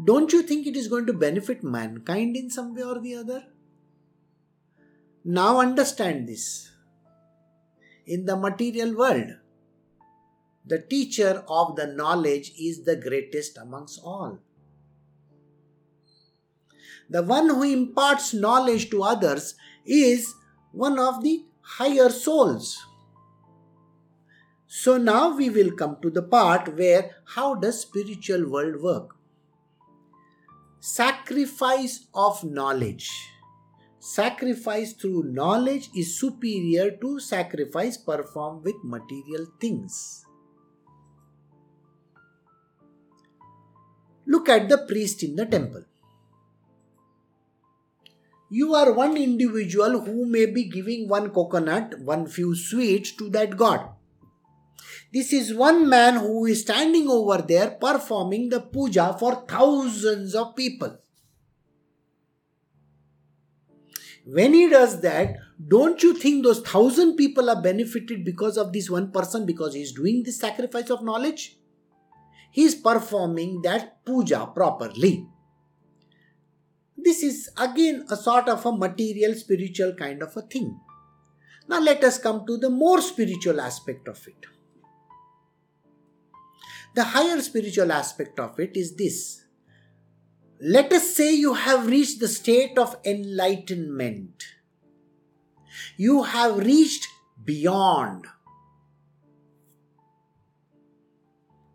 [0.04, 3.44] don't you think it is going to benefit mankind in some way or the other?
[5.24, 6.70] Now understand this.
[8.06, 9.36] In the material world,
[10.64, 14.38] the teacher of the knowledge is the greatest amongst all.
[17.10, 19.54] The one who imparts knowledge to others
[19.86, 20.34] is
[20.72, 22.76] one of the higher souls.
[24.66, 29.16] So now we will come to the part where how does spiritual world work?
[30.80, 33.10] Sacrifice of knowledge.
[34.00, 40.24] Sacrifice through knowledge is superior to sacrifice performed with material things.
[44.24, 45.84] Look at the priest in the temple.
[48.50, 53.56] You are one individual who may be giving one coconut, one few sweets to that
[53.56, 53.90] god.
[55.12, 60.54] This is one man who is standing over there performing the puja for thousands of
[60.54, 60.98] people.
[64.30, 65.36] When he does that,
[65.68, 69.80] don't you think those thousand people are benefited because of this one person because he
[69.80, 71.56] is doing this sacrifice of knowledge?
[72.50, 75.26] He is performing that puja properly.
[76.94, 80.78] This is again a sort of a material spiritual kind of a thing.
[81.66, 84.44] Now let us come to the more spiritual aspect of it.
[86.94, 89.44] The higher spiritual aspect of it is this.
[90.60, 94.42] Let us say you have reached the state of enlightenment.
[95.96, 97.06] You have reached
[97.44, 98.26] beyond.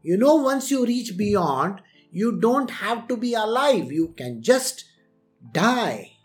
[0.02, 1.82] You know, once you reach beyond,
[2.12, 3.90] you don't have to be alive.
[3.90, 4.84] You can just
[5.54, 6.18] die.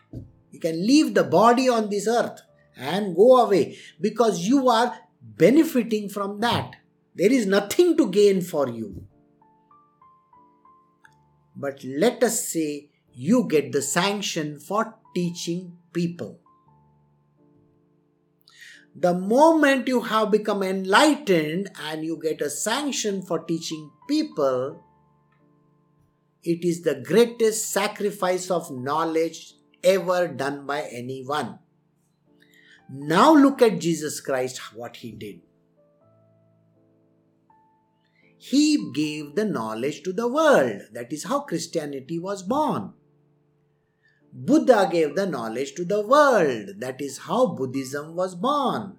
[0.51, 2.41] You can leave the body on this earth
[2.75, 6.75] and go away because you are benefiting from that.
[7.15, 9.07] There is nothing to gain for you.
[11.59, 16.39] But let us say you get the sanction for teaching people.
[18.95, 24.81] The moment you have become enlightened and you get a sanction for teaching people,
[26.43, 31.59] it is the greatest sacrifice of knowledge ever done by anyone.
[32.89, 35.41] Now look at Jesus Christ, what he did.
[38.39, 40.83] He gave the knowledge to the world.
[40.93, 42.93] That is how Christianity was born.
[44.31, 46.79] Buddha gave the knowledge to the world.
[46.79, 48.95] That is how Buddhism was born.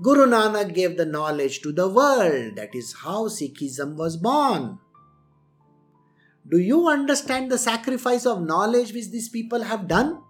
[0.00, 2.56] Guru Nanak gave the knowledge to the world.
[2.56, 4.78] That is how Sikhism was born.
[6.48, 10.22] Do you understand the sacrifice of knowledge which these people have done?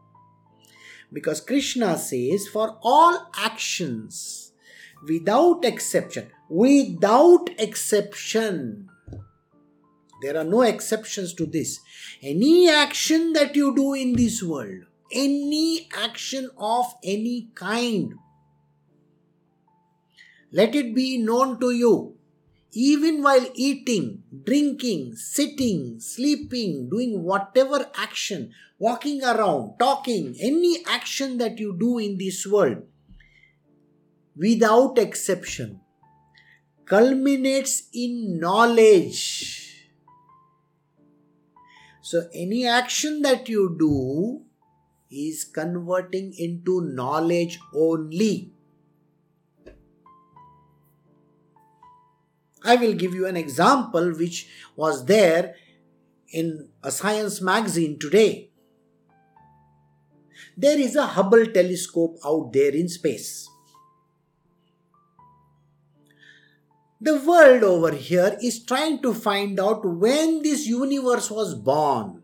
[1.12, 4.52] Because Krishna says, for all actions,
[5.06, 8.86] without exception, without exception.
[10.20, 11.80] There are no exceptions to this.
[12.22, 18.12] Any action that you do in this world, any action of any kind,
[20.52, 22.16] let it be known to you,
[22.72, 31.58] even while eating, drinking, sitting, sleeping, doing whatever action, walking around, talking, any action that
[31.58, 32.82] you do in this world,
[34.36, 35.81] without exception,
[36.92, 39.88] culminates in knowledge.
[42.02, 44.42] So, any action that you do
[45.10, 48.52] is converting into knowledge only.
[52.62, 55.54] I will give you an example which was there
[56.30, 58.50] in a science magazine today.
[60.58, 63.48] There is a Hubble telescope out there in space.
[67.02, 72.22] The world over here is trying to find out when this universe was born.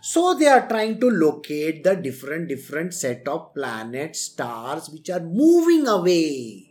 [0.00, 5.18] So they are trying to locate the different different set of planets, stars which are
[5.18, 6.70] moving away.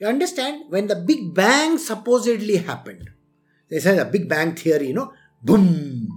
[0.00, 0.70] You understand?
[0.70, 3.10] When the Big Bang supposedly happened,
[3.68, 5.12] they say the Big Bang theory, you know,
[5.42, 6.08] boom.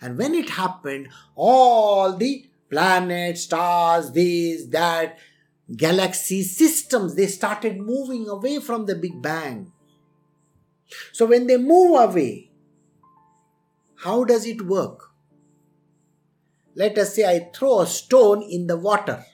[0.00, 5.18] And when it happened, all the planets, stars, this, that,
[5.76, 9.72] galaxy systems, they started moving away from the Big Bang.
[11.12, 12.50] So when they move away,
[13.96, 15.10] how does it work?
[16.74, 19.24] let us say I throw a stone in the water.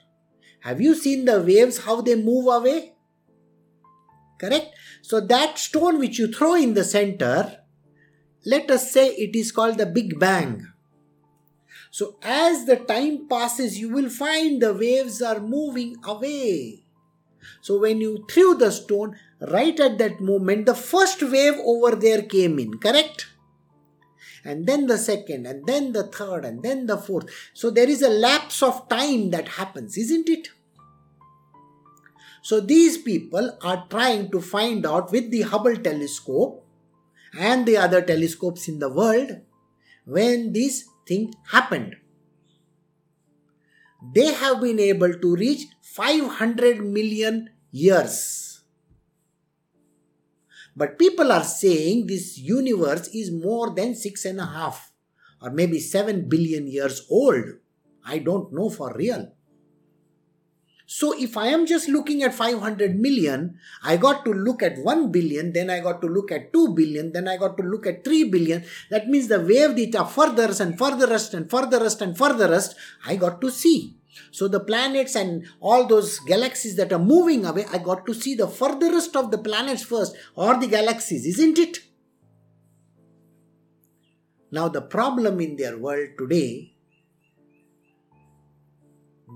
[0.61, 2.95] Have you seen the waves how they move away?
[4.41, 4.74] Correct?
[5.03, 7.59] So that stone which you throw in the center,
[8.45, 10.66] let us say it is called the Big Bang.
[11.97, 16.84] So as the time passes, you will find the waves are moving away.
[17.62, 22.20] So when you threw the stone, right at that moment, the first wave over there
[22.20, 23.28] came in, correct?
[24.44, 27.30] And then the second, and then the third, and then the fourth.
[27.55, 30.49] So there is a lapse of time that happens, isn't it?
[32.42, 36.62] So these people are trying to find out with the Hubble telescope
[37.38, 39.40] and the other telescopes in the world
[40.05, 41.96] when this thing happened.
[44.14, 48.62] They have been able to reach 500 million years.
[50.76, 54.92] But people are saying this universe is more than six and a half
[55.40, 57.44] or maybe seven billion years old.
[58.04, 59.32] I don't know for real.
[60.87, 65.11] So if I am just looking at 500 million, I got to look at 1
[65.11, 68.05] billion, then I got to look at 2 billion, then I got to look at
[68.05, 68.64] 3 billion.
[68.91, 73.41] That means the wave that are furthest and furthest and furthest and furthest, I got
[73.41, 73.97] to see.
[74.30, 78.37] So the planets and all those galaxies that are moving away, I got to see
[78.37, 81.78] the furthest of the planets first or the galaxies, isn't it?
[84.53, 86.76] Now the problem in their world today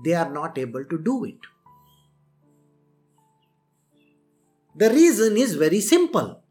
[0.03, 1.39] they are not able to do it.
[4.75, 6.41] The reason is very simple.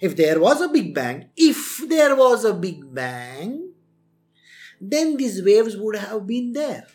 [0.00, 3.72] If there was a Big Bang, if there was a Big Bang,
[4.80, 6.86] then these waves would have been there.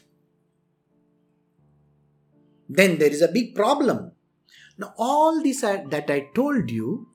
[2.69, 4.11] Then there is a big problem.
[4.77, 7.07] Now, all this that I told you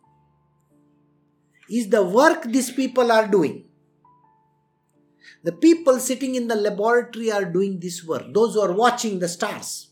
[1.69, 3.65] is the work these people are doing.
[5.43, 9.29] The people sitting in the laboratory are doing this work, those who are watching the
[9.29, 9.89] stars.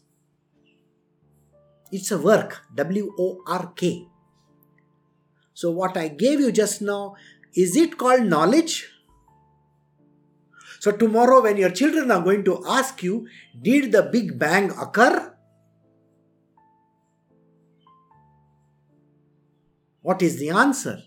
[1.92, 4.06] It's a work, W O R K.
[5.54, 7.16] So, what I gave you just now,
[7.54, 8.88] is it called knowledge?
[10.78, 13.28] So, tomorrow, when your children are going to ask you,
[13.60, 15.34] Did the Big Bang occur?
[20.00, 21.02] What is the answer?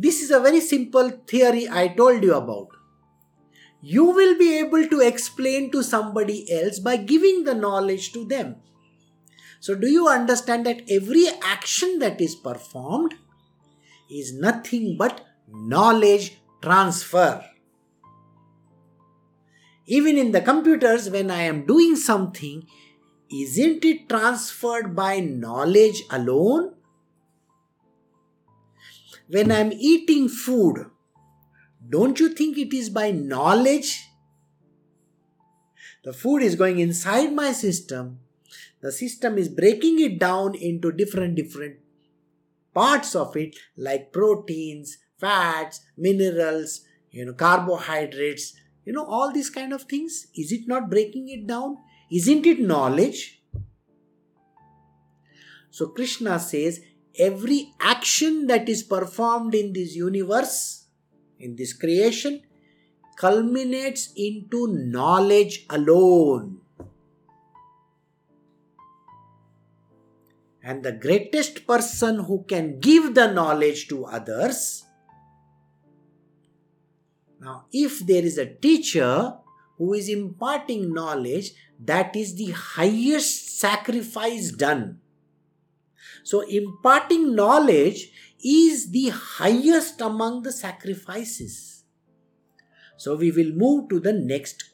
[0.00, 2.68] This is a very simple theory I told you about.
[3.80, 8.56] You will be able to explain to somebody else by giving the knowledge to them.
[9.58, 13.14] So, do you understand that every action that is performed
[14.08, 17.44] is nothing but knowledge transfer?
[19.86, 22.64] Even in the computers, when I am doing something,
[23.32, 26.74] isn't it transferred by knowledge alone?
[29.28, 30.86] When I'm eating food,
[31.88, 34.08] don't you think it is by knowledge?
[36.04, 38.20] The food is going inside my system.
[38.80, 41.76] The system is breaking it down into different, different
[42.72, 48.54] parts of it, like proteins, fats, minerals, you know, carbohydrates,
[48.84, 50.28] you know, all these kind of things.
[50.34, 51.78] Is it not breaking it down?
[52.10, 53.42] Isn't it knowledge?
[55.70, 56.80] So Krishna says
[57.18, 60.86] every action that is performed in this universe,
[61.38, 62.42] in this creation,
[63.16, 66.60] culminates into knowledge alone.
[70.62, 74.84] And the greatest person who can give the knowledge to others.
[77.40, 79.34] Now, if there is a teacher
[79.78, 85.00] who is imparting knowledge, that is the highest sacrifice done
[86.28, 88.12] so, imparting knowledge
[88.44, 91.84] is the highest among the sacrifices.
[92.98, 94.64] So, we will move to the next,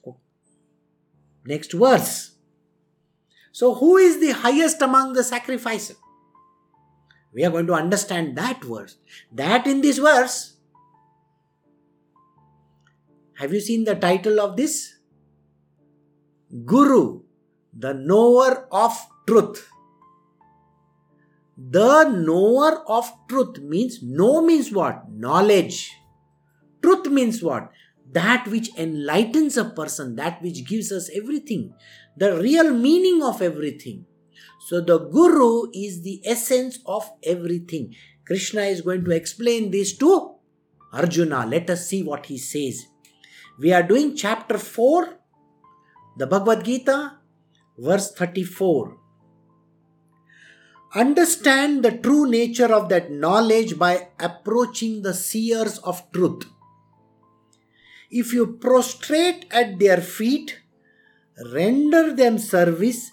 [1.47, 2.33] next verse.
[3.53, 5.97] So, who is the highest among the sacrifices?
[7.33, 8.97] We are going to understand that verse.
[9.31, 10.57] That in this verse,
[13.35, 14.97] have you seen the title of this?
[16.65, 17.23] Guru,
[17.73, 19.71] the knower of truth.
[21.57, 25.11] The knower of truth means know means what?
[25.11, 25.97] Knowledge.
[26.83, 27.71] Truth means what?
[28.11, 31.75] That which enlightens a person, that which gives us everything,
[32.17, 34.07] the real meaning of everything.
[34.67, 37.95] So the Guru is the essence of everything.
[38.27, 40.35] Krishna is going to explain this to
[40.93, 41.47] Arjuna.
[41.47, 42.87] Let us see what he says.
[43.59, 45.19] We are doing chapter 4,
[46.17, 47.19] the Bhagavad Gita,
[47.79, 49.04] verse 34
[50.95, 56.45] understand the true nature of that knowledge by approaching the seers of truth.
[58.11, 60.61] If you prostrate at their feet,
[61.53, 63.11] render them service,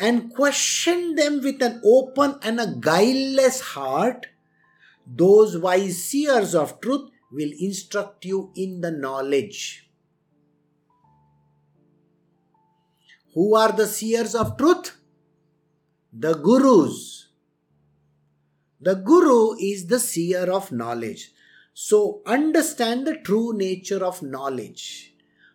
[0.00, 4.26] and question them with an open and a guileless heart,
[5.06, 9.88] those wise seers of truth will instruct you in the knowledge.
[13.34, 14.96] Who are the seers of truth?
[16.12, 17.23] The gurus.
[18.84, 21.32] The guru is the seer of knowledge.
[21.72, 25.14] So understand the true nature of knowledge.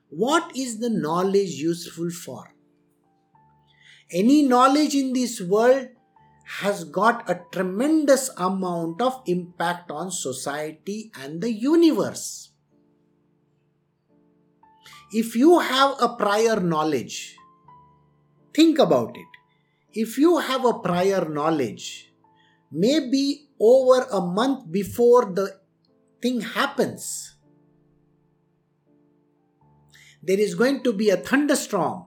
[0.10, 2.56] What is the knowledge useful for?
[4.12, 5.90] Any knowledge in this world
[6.62, 12.50] has got a tremendous amount of impact on society and the universe.
[15.14, 17.38] If you have a prior knowledge,
[18.56, 19.42] think about it.
[19.94, 22.09] If you have a prior knowledge,
[22.72, 25.60] maybe over a month before the
[26.22, 27.36] thing happens,
[30.22, 32.06] there is going to be a thunderstorm,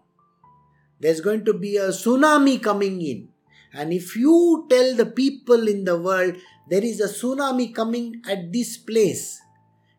[1.00, 3.28] there's going to be a tsunami coming in
[3.72, 6.36] and if you tell the people in the world
[6.68, 9.40] there is a tsunami coming at this place,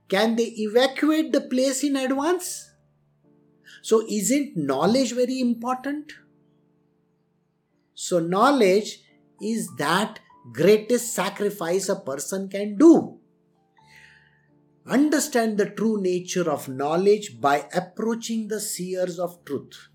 [0.07, 2.71] can they evacuate the place in advance?
[3.81, 6.13] So, isn't knowledge very important?
[7.95, 9.01] So, knowledge
[9.41, 10.19] is that
[10.51, 13.19] greatest sacrifice a person can do.
[14.85, 19.87] Understand the true nature of knowledge by approaching the seers of truth.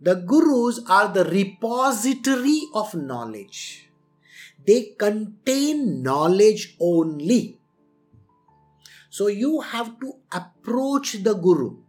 [0.00, 3.88] The gurus are the repository of knowledge.
[4.66, 7.60] They contain knowledge only.
[9.10, 11.83] So you have to approach the guru.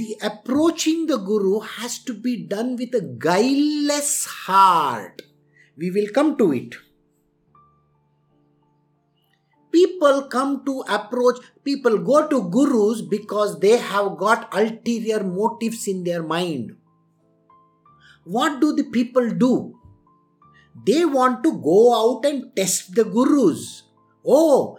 [0.00, 5.20] The approaching the guru has to be done with a guileless heart.
[5.76, 6.74] We will come to it.
[9.70, 16.02] People come to approach people go to gurus because they have got ulterior motives in
[16.04, 16.76] their mind.
[18.24, 19.78] What do the people do?
[20.86, 23.82] They want to go out and test the gurus.
[24.24, 24.78] Oh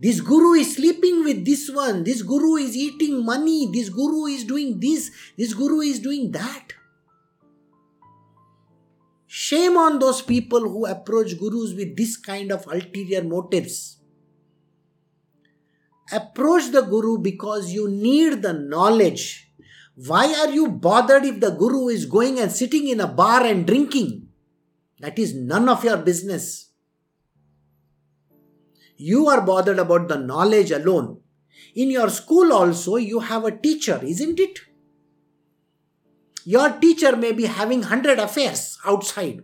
[0.00, 4.44] this guru is sleeping with this one this guru is eating money this guru is
[4.44, 6.74] doing this this guru is doing that
[9.26, 13.98] shame on those people who approach gurus with this kind of ulterior motives
[16.10, 19.52] Approach the Guru because you need the knowledge.
[19.94, 23.66] Why are you bothered if the Guru is going and sitting in a bar and
[23.66, 24.28] drinking?
[25.00, 26.67] That is none of your business.
[28.98, 31.20] You are bothered about the knowledge alone.
[31.74, 34.58] In your school also, you have a teacher, isn't it?
[36.44, 39.42] Your teacher may be having 100 affairs outside.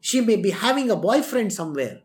[0.00, 2.00] She may be having a boyfriend somewhere.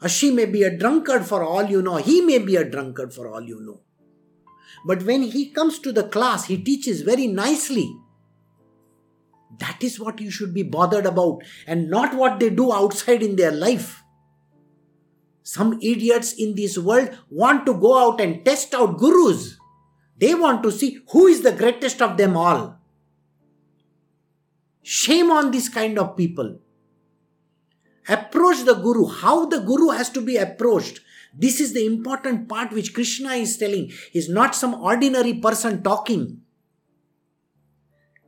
[0.00, 1.96] Or she may be a drunkard for all you know.
[1.96, 3.80] He may be a drunkard for all you know.
[4.86, 7.92] But when he comes to the class, he teaches very nicely.
[9.58, 13.36] That is what you should be bothered about and not what they do outside in
[13.36, 14.02] their life.
[15.42, 19.56] Some idiots in this world want to go out and test out gurus.
[20.18, 22.78] They want to see who is the greatest of them all.
[24.82, 26.58] Shame on this kind of people.
[28.08, 29.06] Approach the guru.
[29.06, 31.00] How the guru has to be approached.
[31.32, 33.92] This is the important part which krishna is telling.
[34.12, 36.42] Is not some ordinary person talking.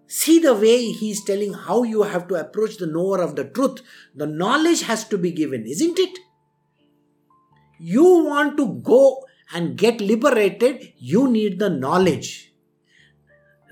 [0.06, 3.44] See the way he is telling how you have to approach the knower of the
[3.44, 3.80] truth.
[4.14, 6.18] The knowledge has to be given isn't it
[7.94, 9.02] you want to go
[9.54, 12.32] and get liberated you need the knowledge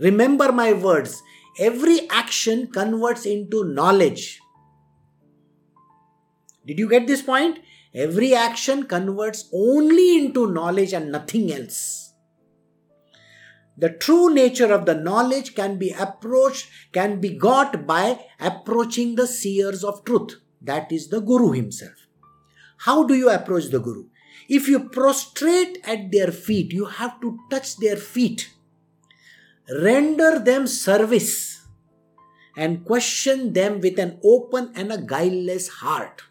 [0.09, 1.23] remember my words
[1.71, 4.41] every action converts into knowledge
[6.67, 7.59] did you get this point?
[7.95, 12.15] Every action converts only into knowledge and nothing else.
[13.77, 19.27] The true nature of the knowledge can be approached, can be got by approaching the
[19.27, 20.37] seers of truth.
[20.61, 22.07] That is the Guru himself.
[22.85, 24.07] How do you approach the Guru?
[24.49, 28.51] If you prostrate at their feet, you have to touch their feet.
[29.83, 31.67] Render them service
[32.57, 36.23] and question them with an open and a guileless heart.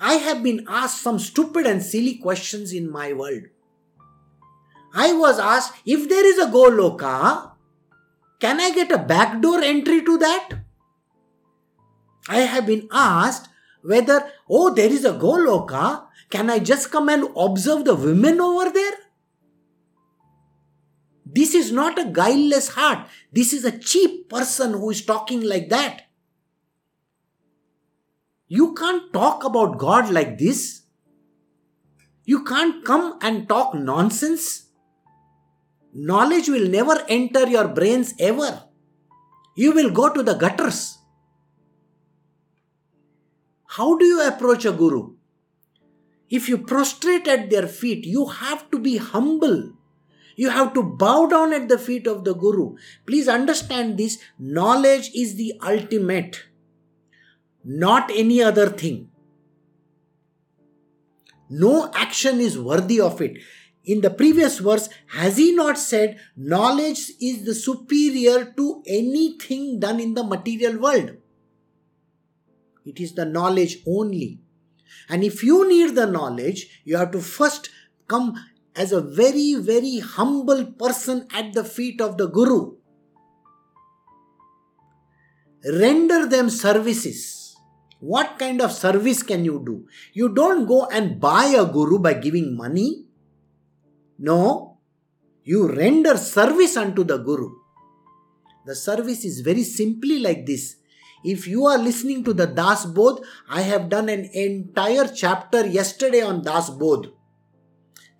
[0.00, 3.44] I have been asked some stupid and silly questions in my world.
[4.92, 7.52] I was asked if there is a Goloka,
[8.40, 10.50] can I get a backdoor entry to that?
[12.28, 13.48] I have been asked
[13.84, 18.70] whether, oh, there is a Goloka, can I just come and observe the women over
[18.70, 18.94] there?
[21.26, 23.06] This is not a guileless heart.
[23.32, 26.02] This is a cheap person who is talking like that.
[28.48, 30.82] You can't talk about God like this.
[32.24, 34.68] You can't come and talk nonsense.
[35.92, 38.62] Knowledge will never enter your brains ever.
[39.56, 40.98] You will go to the gutters.
[43.76, 45.14] How do you approach a guru?
[46.30, 49.72] If you prostrate at their feet, you have to be humble.
[50.36, 52.76] You have to bow down at the feet of the Guru.
[53.06, 56.44] Please understand this knowledge is the ultimate,
[57.64, 59.10] not any other thing.
[61.50, 63.38] No action is worthy of it.
[63.84, 70.00] In the previous verse, has he not said knowledge is the superior to anything done
[70.00, 71.16] in the material world?
[72.84, 74.40] It is the knowledge only.
[75.08, 77.70] And if you need the knowledge, you have to first
[78.06, 78.34] come
[78.76, 82.76] as a very, very humble person at the feet of the Guru.
[85.64, 87.56] Render them services.
[88.00, 89.86] What kind of service can you do?
[90.12, 93.06] You don't go and buy a Guru by giving money.
[94.18, 94.78] No,
[95.42, 97.50] you render service unto the Guru.
[98.66, 100.76] The service is very simply like this.
[101.24, 106.22] If you are listening to the Das Bodh, I have done an entire chapter yesterday
[106.22, 107.12] on Das Bodh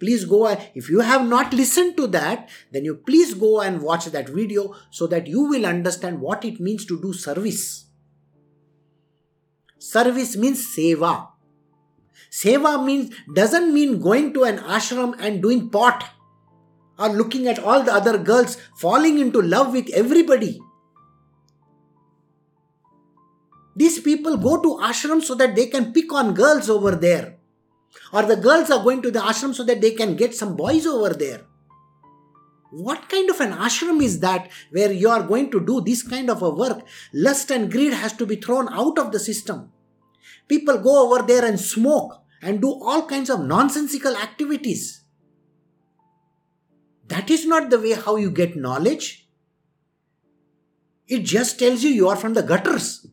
[0.05, 4.07] please go if you have not listened to that then you please go and watch
[4.17, 7.87] that video so that you will understand what it means to do service.
[9.79, 11.29] Service means seva.
[12.31, 16.05] Seva means doesn't mean going to an ashram and doing pot
[16.99, 20.59] or looking at all the other girls falling into love with everybody
[23.77, 27.37] these people go to ashram so that they can pick on girls over there
[28.13, 30.87] or the girls are going to the ashram so that they can get some boys
[30.87, 31.43] over there.
[32.71, 36.29] What kind of an ashram is that where you are going to do this kind
[36.29, 36.85] of a work?
[37.13, 39.71] Lust and greed has to be thrown out of the system.
[40.49, 45.03] People go over there and smoke and do all kinds of nonsensical activities.
[47.09, 49.29] That is not the way how you get knowledge.
[51.07, 53.07] It just tells you you are from the gutters.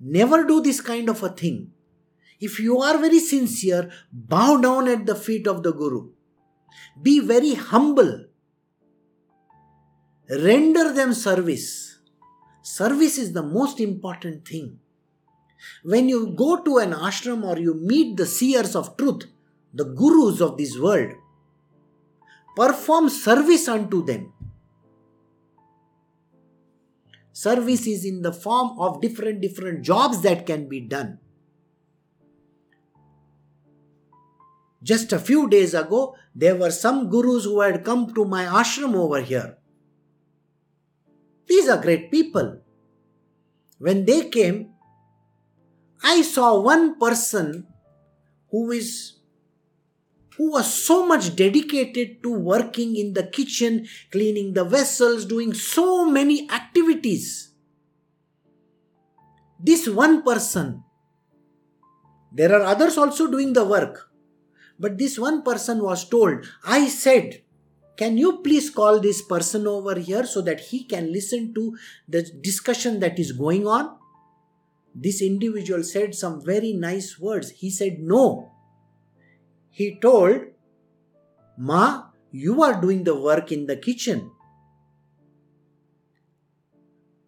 [0.00, 1.72] Never do this kind of a thing.
[2.40, 6.10] If you are very sincere, bow down at the feet of the Guru.
[7.02, 8.26] Be very humble.
[10.30, 11.98] Render them service.
[12.62, 14.78] Service is the most important thing.
[15.82, 19.24] When you go to an ashram or you meet the seers of truth,
[19.74, 21.12] the gurus of this world,
[22.54, 24.32] perform service unto them.
[27.38, 31.18] Service is in the form of different different jobs that can be done.
[34.82, 38.96] Just a few days ago, there were some gurus who had come to my ashram
[38.96, 39.56] over here.
[41.46, 42.60] These are great people.
[43.78, 44.72] When they came,
[46.02, 47.68] I saw one person
[48.50, 49.17] who is
[50.38, 56.08] who was so much dedicated to working in the kitchen, cleaning the vessels, doing so
[56.08, 57.52] many activities.
[59.58, 60.84] This one person,
[62.32, 64.10] there are others also doing the work.
[64.78, 67.42] But this one person was told, I said,
[67.96, 71.76] can you please call this person over here so that he can listen to
[72.08, 73.98] the discussion that is going on?
[74.94, 77.50] This individual said some very nice words.
[77.50, 78.52] He said, No.
[79.70, 80.40] He told,
[81.56, 84.30] Ma, you are doing the work in the kitchen.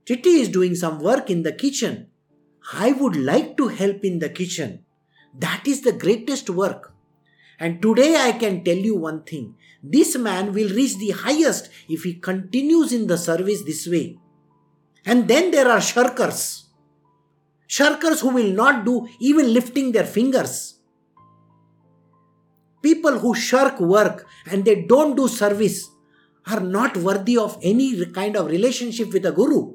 [0.05, 2.09] Titi is doing some work in the kitchen.
[2.73, 4.85] I would like to help in the kitchen.
[5.39, 6.93] That is the greatest work.
[7.59, 12.03] And today I can tell you one thing this man will reach the highest if
[12.03, 14.19] he continues in the service this way.
[15.05, 16.65] And then there are shirkers.
[17.69, 20.80] Shirkers who will not do even lifting their fingers.
[22.83, 25.89] People who shirk work and they don't do service
[26.47, 29.75] are not worthy of any kind of relationship with a guru.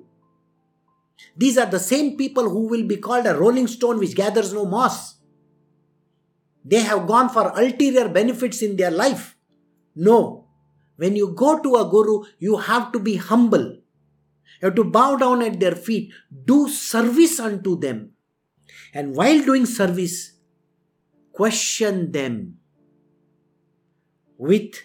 [1.37, 4.65] These are the same people who will be called a rolling stone which gathers no
[4.65, 5.15] moss.
[6.63, 9.35] They have gone for ulterior benefits in their life.
[9.95, 10.47] No.
[10.97, 13.77] When you go to a guru, you have to be humble.
[14.61, 16.11] You have to bow down at their feet,
[16.45, 18.11] do service unto them.
[18.93, 20.33] And while doing service,
[21.33, 22.57] question them
[24.37, 24.75] with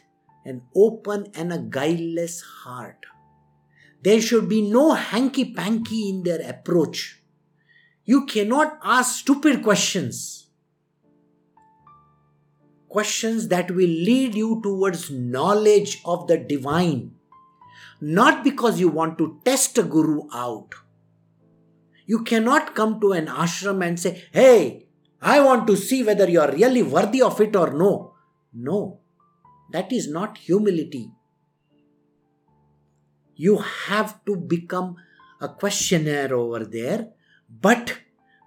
[0.44, 3.06] an open and a guileless heart.
[4.02, 7.22] There should be no hanky panky in their approach.
[8.04, 10.40] You cannot ask stupid questions
[12.90, 17.12] questions that will lead you towards knowledge of the divine.
[18.00, 20.74] Not because you want to test a guru out.
[22.06, 24.86] You cannot come to an ashram and say, Hey,
[25.22, 28.14] I want to see whether you are really worthy of it or no.
[28.52, 28.99] No,
[29.72, 31.10] that is not humility.
[33.34, 34.96] You have to become
[35.40, 37.08] a questionnaire over there,
[37.48, 37.98] but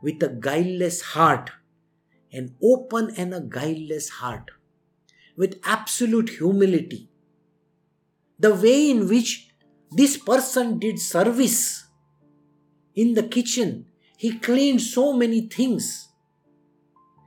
[0.02, 1.50] with a guileless heart,
[2.32, 4.52] an open and a guileless heart,
[5.36, 7.10] with absolute humility.
[8.38, 9.50] The way in which
[9.92, 11.88] this person did service
[12.96, 13.86] in the kitchen,
[14.18, 16.10] he cleaned so many things.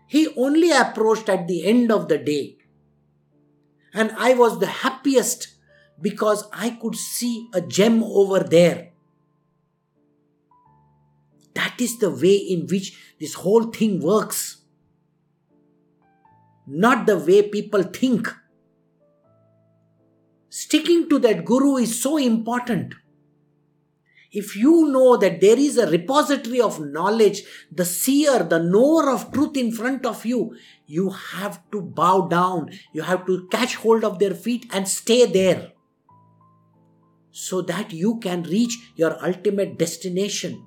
[0.06, 2.55] He only approached at the end of the day.
[3.96, 5.48] And I was the happiest
[6.00, 8.90] because I could see a gem over there.
[11.54, 14.58] That is the way in which this whole thing works.
[16.66, 18.28] Not the way people think.
[20.50, 22.94] Sticking to that guru is so important.
[24.36, 29.32] If you know that there is a repository of knowledge, the seer, the knower of
[29.32, 30.54] truth in front of you,
[30.86, 32.68] you have to bow down.
[32.92, 35.72] You have to catch hold of their feet and stay there
[37.30, 40.66] so that you can reach your ultimate destination.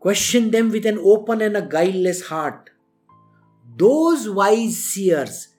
[0.00, 2.70] Question them with an open and a guileless heart.
[3.76, 5.54] Those wise seers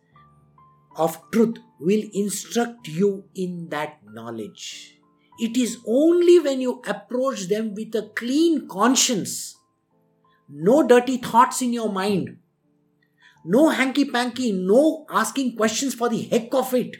[0.97, 4.95] of truth will instruct you in that knowledge.
[5.40, 9.58] It is only when you approach them with a clean conscience,
[10.48, 12.38] no dirty thoughts in your mind,
[13.44, 16.98] no hanky panky, no asking questions for the heck of it.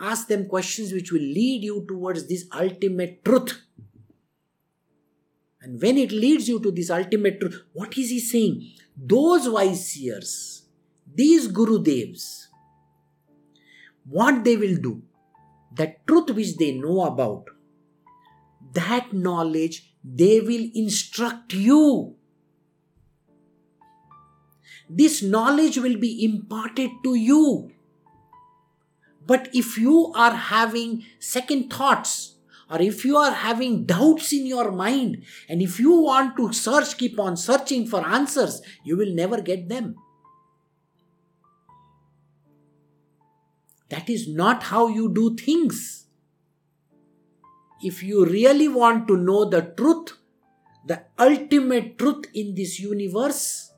[0.00, 3.62] Ask them questions which will lead you towards this ultimate truth
[5.66, 8.70] and when it leads you to this ultimate truth, what is he saying?
[8.96, 10.62] Those wise seers,
[11.12, 12.46] these Guru Devs,
[14.08, 15.02] what they will do,
[15.76, 17.44] that truth which they know about,
[18.72, 22.16] that knowledge they will instruct you.
[24.88, 27.72] This knowledge will be imparted to you.
[29.26, 32.36] But if you are having second thoughts,
[32.70, 36.96] or if you are having doubts in your mind and if you want to search,
[36.98, 39.96] keep on searching for answers, you will never get them.
[43.88, 46.06] That is not how you do things.
[47.82, 50.16] If you really want to know the truth,
[50.86, 53.72] the ultimate truth in this universe,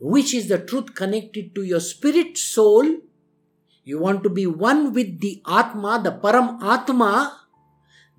[0.00, 2.84] which is the truth connected to your spirit soul,
[3.84, 7.40] you want to be one with the Atma, the Param Atma,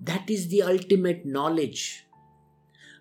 [0.00, 2.04] that is the ultimate knowledge.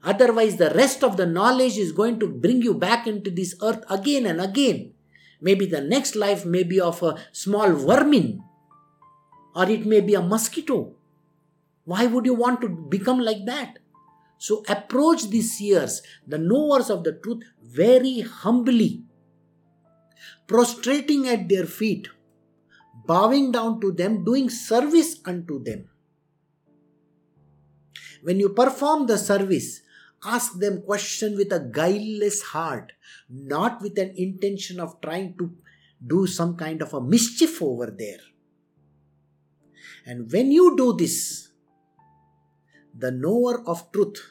[0.04, 3.84] Otherwise, the rest of the knowledge is going to bring you back into this earth
[3.90, 4.95] again and again.
[5.46, 8.42] Maybe the next life may be of a small vermin,
[9.56, 10.96] or it may be a mosquito.
[11.84, 13.78] Why would you want to become like that?
[14.40, 19.04] So approach these seers, the knowers of the truth, very humbly,
[20.48, 22.08] prostrating at their feet,
[23.06, 25.90] bowing down to them, doing service unto them.
[28.24, 29.82] When you perform the service,
[30.24, 32.94] ask them question with a guileless heart,
[33.30, 35.52] not with an intention of trying to
[36.06, 38.20] do some kind of a mischief over there.
[40.06, 41.50] And when you do this,
[42.98, 44.22] the knower of truth,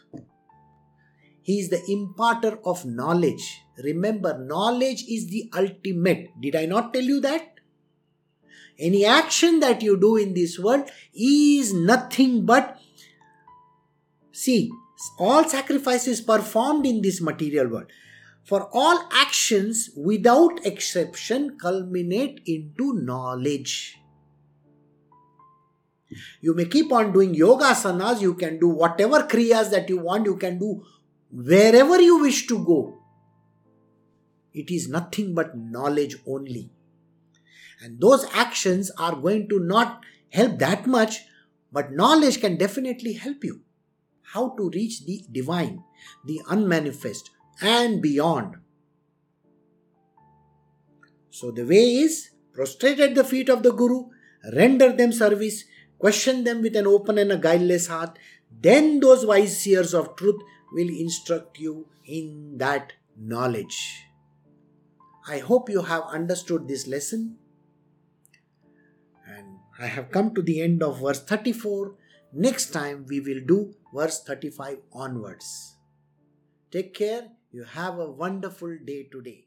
[1.43, 3.61] he is the imparter of knowledge.
[3.83, 6.29] Remember, knowledge is the ultimate.
[6.41, 7.51] Did I not tell you that?
[8.79, 12.81] Any action that you do in this world is nothing but
[14.35, 14.73] See,
[15.19, 17.91] all sacrifices performed in this material world.
[18.45, 23.99] For all actions, without exception, culminate into knowledge.
[26.41, 30.27] You may keep on doing yoga asanas, you can do whatever kriyas that you want,
[30.27, 30.85] you can do
[31.31, 33.01] wherever you wish to go.
[34.53, 36.71] It is nothing but knowledge only.
[37.83, 41.23] And those actions are going to not help that much,
[41.73, 43.64] but knowledge can definitely help you
[44.33, 45.83] how to reach the divine,
[46.25, 48.57] the unmanifest, and beyond.
[51.31, 54.05] So the way is prostrate at the feet of the Guru,
[54.53, 55.65] render them service,
[55.99, 58.19] question them with an open and a guileless heart.
[58.61, 60.41] Then those wise seers of truth
[60.73, 64.07] will instruct you in that knowledge.
[65.27, 67.39] I hope you have understood this lesson.
[69.27, 71.95] And I have come to the end of verse 34.
[72.33, 75.77] Next time we will do verse 35 onwards.
[76.73, 77.29] Take care.
[77.53, 79.44] You have a wonderful day today.